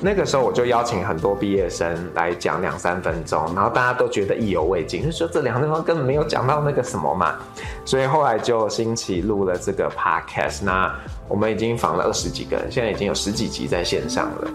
[0.03, 7.37] 那个时候我就邀请很多毕业生来讲两三分钟，然后大家都觉得意犹未尽，就说这两分钟根本没有讲到那个什么嘛，
[7.85, 10.65] 所以后来就兴起录了这个 podcast。
[10.65, 10.91] 那
[11.29, 14.51] 我们已经访了二十几个人，现在已经有十几集在线上了。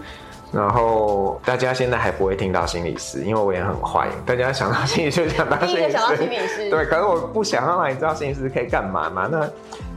[0.52, 5.92] 然后大家现在还不会听到心理师，因为我也很坏，大家想到心理师就想到心理
[6.48, 9.28] 师，对，可是我不想让你知道心理师可以干嘛嘛？
[9.30, 9.48] 那。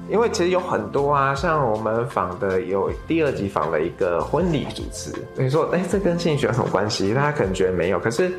[0.10, 7.14] 因为其实有很多啊，像我们访的有第二集访了一个婚礼主持，你说哎，这跟心理学有什么关系？
[7.14, 8.32] 大家可能觉得没有，可是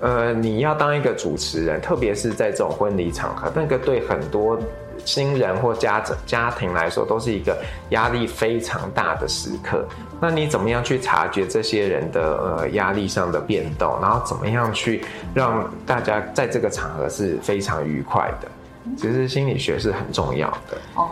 [0.00, 4.56] 呃，你要当一个主持人，特别是在这种婚礼场合，那个对很多
[5.04, 7.56] 新人或家长家庭来说，都是一个
[7.90, 9.84] 压力非常大的时刻。
[10.20, 15.04] 那你怎么样去察觉这些人的呃压力上的变动，然后怎么样去
[15.34, 18.48] 让大家在这个场合是非常愉快的？
[18.96, 20.78] 其实心理学是很重要的。
[20.94, 21.08] 哦，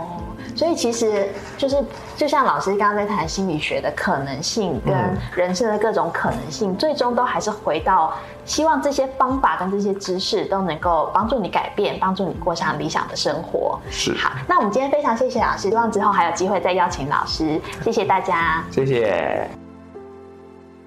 [0.55, 1.77] 所以其实就是
[2.17, 4.95] 就像老师刚刚在谈心理学的可能性跟
[5.35, 8.15] 人生的各种可能性，最终都还是回到
[8.45, 13.79] 希望这些方法跟这些知识都能够帮助你改变，帮助你过上理想的生活。
[13.91, 14.15] 是。
[14.15, 17.61] 好，那我们今天非常谢谢老师，希望之后还有机会再邀请老师。
[17.83, 18.65] 谢谢大家。
[18.71, 19.66] 谢谢。